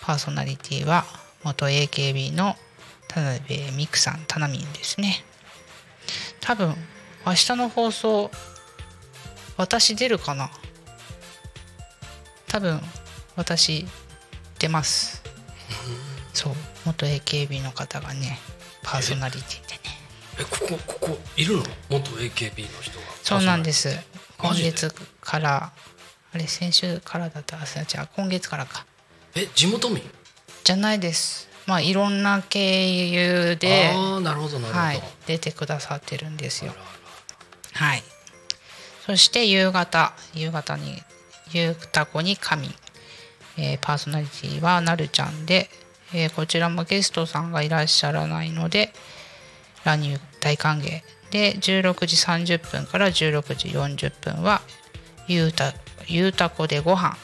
[0.00, 1.04] パーソナリティは
[1.42, 2.56] 元 AKB の
[3.08, 5.24] 田辺美久さんタナミンですね。
[6.40, 6.74] 多分
[7.26, 8.30] 明日の放送
[9.56, 10.50] 私出るかな？
[12.48, 12.80] 多分
[13.36, 13.86] 私
[14.58, 15.22] 出ます。
[16.32, 16.52] そう
[16.84, 18.38] 元 AKB の方がね
[18.82, 19.80] パーソナリティでね。
[20.40, 21.62] えここここいるの？
[21.90, 23.88] 元 AKB の人がそうなんです。
[24.38, 25.72] 今月から
[26.34, 27.56] あれ先週からだった。
[27.56, 28.84] あじゃあ今月からか。
[29.36, 30.02] え地元民？
[30.64, 31.48] じゃないです。
[31.66, 36.74] まあいろんな経由でああなるほどなるほど、はい、出てくださってるんですよ。
[37.74, 38.02] はい。
[39.06, 40.12] そして夕方。
[40.34, 41.00] 夕方に
[41.52, 42.74] 「ゆうたこに神」
[43.56, 45.70] えーパーソナリティはなるちゃんで、
[46.12, 48.92] えーこちらもゲストさんがいらっしゃらないので
[49.84, 51.02] 乱入大歓迎。
[51.30, 54.62] で16時30分から16時40分は
[55.28, 55.72] ゆうた
[56.08, 57.16] ゆうたこでご飯。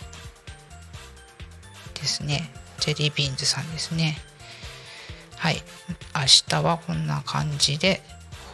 [1.95, 2.51] ですね。
[2.79, 4.19] ジェリービーンズさんですね。
[5.37, 5.63] はい。
[6.15, 8.03] 明日はこんな感じで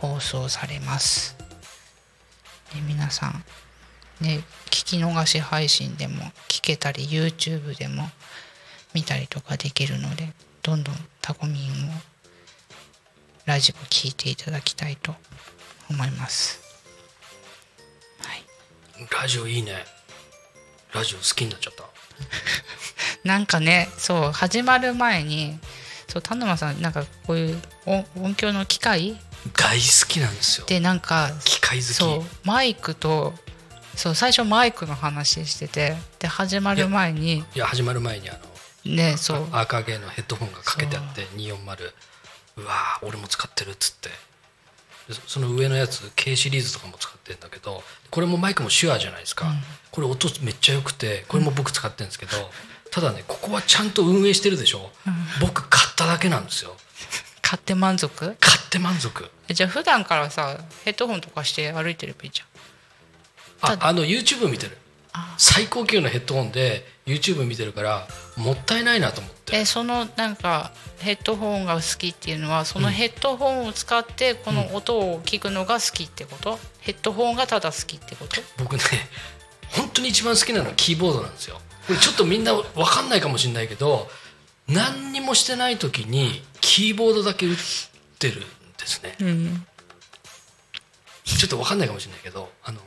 [0.00, 1.36] 放送されます。
[2.74, 3.44] で皆さん
[4.20, 8.08] ね聞き逃し配信でも聞けたり YouTube でも
[8.94, 11.92] 見たりとかできるのでどんどんタコミンを
[13.44, 15.14] ラジオ聞いていただきたいと
[15.88, 16.60] 思います。
[18.18, 18.42] はい。
[19.22, 19.95] ラジオいいね。
[20.96, 21.84] ラジオ好きになっちゃった。
[23.28, 25.58] なんかねそう始まる前に
[26.08, 29.20] そう田沼さんなんかこういう音音響の機械？
[29.54, 30.66] 大好きなんですよ。
[30.66, 31.94] でなんか機械好き。
[31.94, 33.34] そうマイクと
[33.94, 38.38] そう最初マイクの話しててで始まる前にいや始まる前にあ
[38.86, 39.48] のねそう。
[39.52, 41.92] 赤毛のヘッドホンがかけてあって240
[42.56, 42.64] う。
[42.64, 44.08] わー俺も使ってるっつって。
[44.08, 44.14] で
[45.10, 49.46] そその上のやつ K シリーズとかも使ってるんだけどこれもマイクも手話じゃないですか、
[49.90, 52.32] これ音めっちゃ良くてこれも僕使ってるんですけど、
[52.90, 54.90] ただねここはちゃんと運営してるでしょ、
[55.40, 56.76] 僕買っただけなんですよ。
[57.42, 58.10] 買って満足？
[58.18, 59.30] 買って満足。
[59.48, 63.72] えじゃあ普段からさヘッドホンとかして歩いてればいいじゃん。
[63.72, 64.76] ああの YouTube 見てる
[65.38, 69.56] 最高級のヘッドホンで YouTube 見てるからもったいないなと思って。
[69.56, 78.40] えそのなんかヘッドホンが好きっていうのはそのヘッドホンを使ってこの音を聞くのが好きってこと、ヘッドホンがただ好きってこと？
[78.58, 78.82] 僕ね
[79.68, 81.60] 本当に一番好きなのはキーボードなんですよ。
[81.86, 84.08] これちょっとみんな分かんないかもしれないけど
[84.68, 87.56] 何にもしてない時にキーボードだけ打っ
[88.18, 88.46] てるんで
[88.86, 89.16] すね。
[89.20, 89.66] うん。
[91.24, 92.80] ちょっと分かんないかもしれないけどあの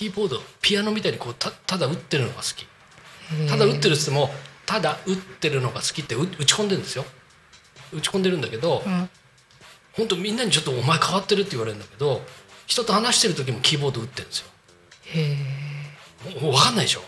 [0.00, 2.66] キーボードピアノみたいにこうたただ打ってるのが好き。
[3.46, 4.30] ただ打ってるっつっても
[4.64, 7.04] ただ打ってるのが好きってう打ち込んでるんですよ。
[7.92, 9.10] 打ち込んでるんだけど、ん。
[9.92, 12.22] 本当みんなにちょっと「お前変わってる」って言われるんだけど
[12.66, 14.46] 人と話してる時もキーボード打ってるんですよ。
[15.04, 15.36] へ
[16.34, 17.02] え分かんないでしょ。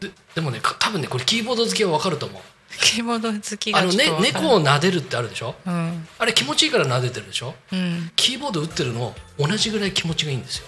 [0.00, 2.42] ででもねか多分ねこれキーボード好きは分かると思う。
[2.80, 5.54] キーボード好きがあの、ね猫を撫でるってあるでしょ？
[5.66, 6.08] うん。
[6.18, 7.54] あれ気持ちいいから撫でてるでしょ？
[7.74, 8.10] うん。
[8.16, 10.66] キーボード打ってるの同じぐらい気持ちがいいんですよ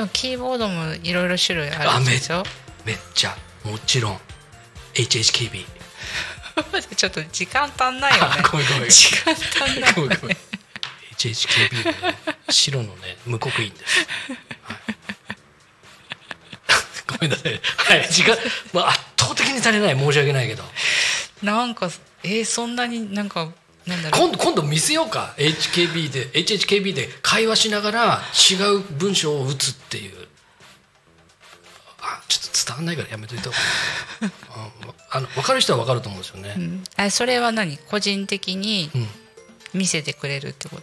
[0.00, 2.42] でもキーボードもいろいろ種類あるんでしょ？
[2.86, 4.18] めっちゃもちろん
[4.94, 5.66] HHKB
[6.96, 8.36] ちょっと時間足んないよね。
[8.42, 10.36] あごめんごめん時間足んないごめんごめん
[11.18, 12.16] HHKB のね
[12.48, 14.08] 白のね無刻印です、はい。
[17.06, 17.60] ごめんなさい。
[17.76, 18.38] はい時間、
[18.72, 19.98] まあ、圧倒的に足りない。
[19.98, 20.64] 申し訳ないけど。
[21.42, 21.90] なんか
[22.22, 23.50] えーそんなになんか
[24.12, 25.34] 今度今度見せようか。
[25.36, 28.20] HKB で HHKB で会話しながら
[28.50, 30.28] 違う文章を打つっていう。
[32.02, 33.60] あちょっと伝わんないからやめといた方がい
[34.28, 34.32] い。
[34.50, 34.70] あ
[35.12, 36.84] あの分かる人は分かると思うんですよね、うん。
[36.96, 37.76] あそれは何？
[37.78, 39.08] 個人的にうん。
[39.72, 40.76] 見せてくれるってこ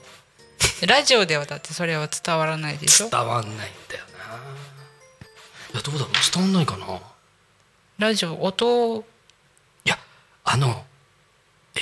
[0.79, 0.85] と？
[0.87, 3.09] ラジオではだってそれは伝わらないでしょ？
[3.09, 3.57] 伝わんないん
[3.89, 4.35] だよな。
[5.73, 6.11] いやどうだろう？
[6.33, 6.85] 伝わんないかな。
[6.95, 6.99] い
[7.97, 9.03] ラジオ音
[9.85, 9.97] や
[10.43, 10.85] あの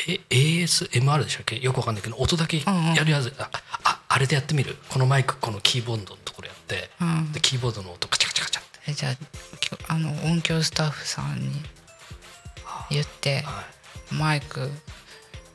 [0.07, 1.59] え ASMR でしたっけ？
[1.59, 3.05] よくわかんないけど音だけやうんうん。
[3.05, 3.49] るやつ、あ
[3.83, 4.77] ああれでやってみる？
[4.89, 7.31] このマイクこのキーボードのところやって、うん。
[7.31, 8.79] でキーボードの音カチャカチャカチャって。
[8.87, 9.09] えじゃ
[9.89, 11.49] ああの音響スタッフさんに
[12.89, 13.63] 言っては
[14.11, 14.13] い。
[14.13, 14.69] マイク。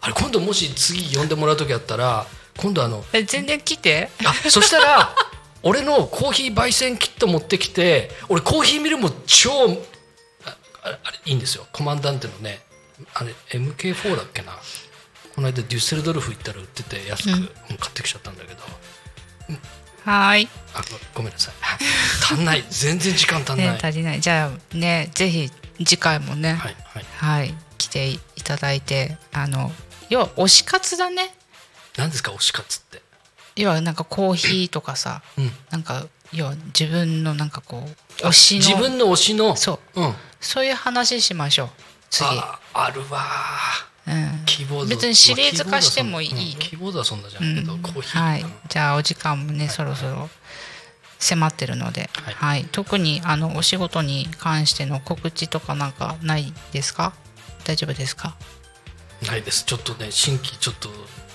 [0.01, 2.27] あれ今度もし次呼んでもらう時あったら
[2.57, 4.11] 今度あのえ全然来て。
[4.25, 5.15] あそしたら
[5.63, 9.51] 俺のコーヒー焙煎キット持ってきて俺コーヒーミルも超
[10.47, 11.67] ああれいいんですよ。
[11.73, 12.61] コマンダンテのね
[13.15, 14.53] あれ MK4 だっけな。
[15.35, 17.35] この間デュッセルドルフ行ったら売ってて安く、うん。
[17.35, 17.47] うん
[17.79, 18.63] 買ってきちゃったんだけど。
[20.05, 20.49] はーい。
[20.75, 20.83] あ
[21.15, 21.55] ごごめんなさい。
[22.23, 22.65] 足んない。
[22.71, 24.21] 全然時間足んない、ね足りない。
[24.21, 26.55] じゃあねぜひ次回もね。
[26.55, 27.05] はいはい。
[27.17, 27.55] はい。
[27.79, 29.73] 来ていただいてあの
[30.09, 31.35] 要は推し活だね。
[31.97, 33.03] 何ですか推し活って。
[33.57, 35.51] 要はなんかコーヒーとかさうん。
[35.71, 37.85] なんか要は自分のなんかこ
[38.23, 38.67] う推しの。
[38.67, 39.57] 自分の推しの？
[39.57, 40.01] そう。
[40.01, 40.15] うん。
[40.41, 41.71] そういう話しましょう
[42.11, 42.27] 次。
[42.27, 43.23] ああるわ。
[44.07, 44.45] うん。
[44.45, 44.87] キーボード。
[44.87, 46.57] 別にシリーズ化してもいい。
[46.57, 47.83] キーボードはそんなじゃないけど、うん。
[47.83, 48.21] コーヒー。
[48.21, 48.43] はい。
[48.43, 50.29] うんじゃあお時間もね、そろそろ
[51.19, 52.35] 迫ってるので、はい。
[52.35, 57.13] はい、特にあのお仕事に関しての告知とかなんかないですか？
[57.65, 58.37] 大丈夫ですか？
[59.27, 59.65] ないです。
[59.65, 60.89] ちょっとね新規ちょっと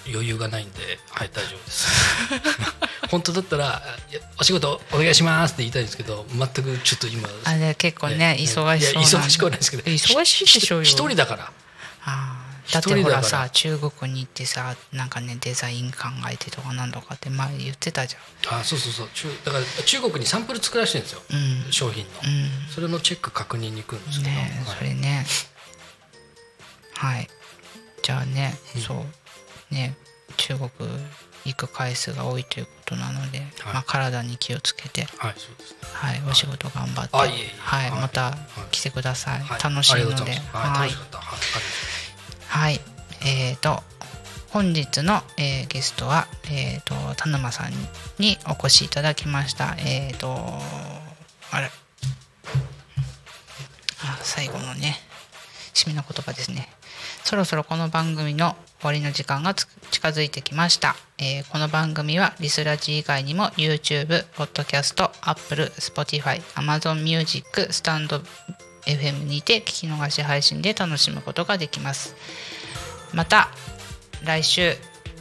[0.08, 1.88] 余裕がないんではい大丈夫です。
[3.10, 3.82] 本当だったら
[4.12, 10.84] いや「お仕事お願いします」って言いたいんですけど全くちょっと今あれ結構ねね忙しそう忙しくはないですけど忙しいでしょうよ。
[10.84, 11.52] ひ一人だから。
[12.04, 13.24] あーだってほらら。
[13.24, 15.98] さ中国に行ってさなんかねデザイン考
[16.32, 18.16] えてとかなんとかって前言ってたじ
[18.50, 19.10] あそうそうそう。
[19.14, 21.72] 中だから中国にサンプル作らせてるんですよ、ゃんうん。
[21.72, 22.50] 商品の、うん。
[22.74, 24.78] それのチェック確認に行くんですけど、ねえはい。
[24.78, 25.26] それね。
[26.96, 27.30] はい。
[28.02, 28.82] じゃあね、うん。
[28.82, 29.06] そう
[29.72, 29.96] ね
[30.38, 30.70] 中国
[31.46, 33.48] 行く回数が多いということなので、はい。
[33.76, 35.36] まあ、体に気をつけて、はい
[35.94, 37.92] はい、お仕事頑張って、はいはい。
[37.92, 38.36] また
[38.72, 39.62] 来てください、はい。
[39.62, 40.34] 楽しいので。
[40.52, 40.90] はい、
[42.48, 42.80] はい、
[43.22, 43.84] えー、と
[44.50, 47.72] 本日の、えーゲストは、えー、と田沼さん
[48.18, 49.76] にお越しいただきました。
[49.78, 50.36] えー、と
[51.52, 51.70] あれ。
[54.02, 54.98] あ最後のね
[55.74, 56.70] 締めの言葉ですね。
[57.26, 68.22] そろそろこの番組の終わりの時間が近づいてきました、えーこの番組はリスラジ以外にも YouTube、Podcast、Apple、Spotify、Amazon Music、スタンド
[68.86, 72.16] FM にて聞き逃し配信で楽しむことができます。
[73.12, 73.50] また
[74.24, 74.74] 来週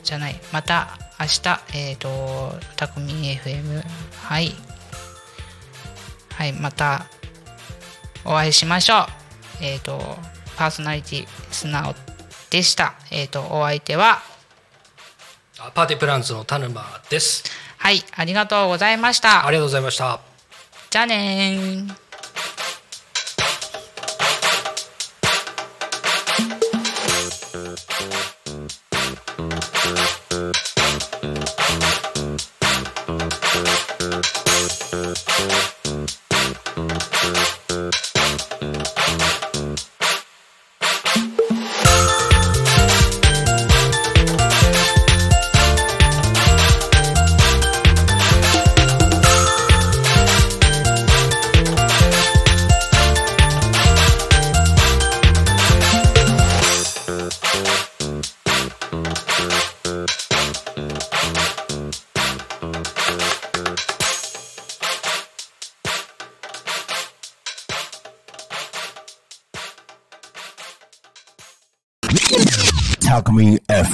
[0.02, 3.82] じゃないまた明日えっ、とたくみ FM
[4.24, 4.52] はい。
[6.34, 7.07] はいまた
[8.26, 9.05] お会いしましょ
[9.62, 9.64] う。
[9.64, 11.94] えっ、とパーソナリティ素直
[12.50, 12.94] でした。
[13.11, 14.22] えっ、とお相手は
[15.59, 17.44] あパーティープランツの田沼です
[17.78, 19.50] はいありがとうございましたあ。
[19.50, 20.20] りがとうございました
[20.90, 22.03] じゃあね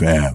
[0.00, 0.34] fab.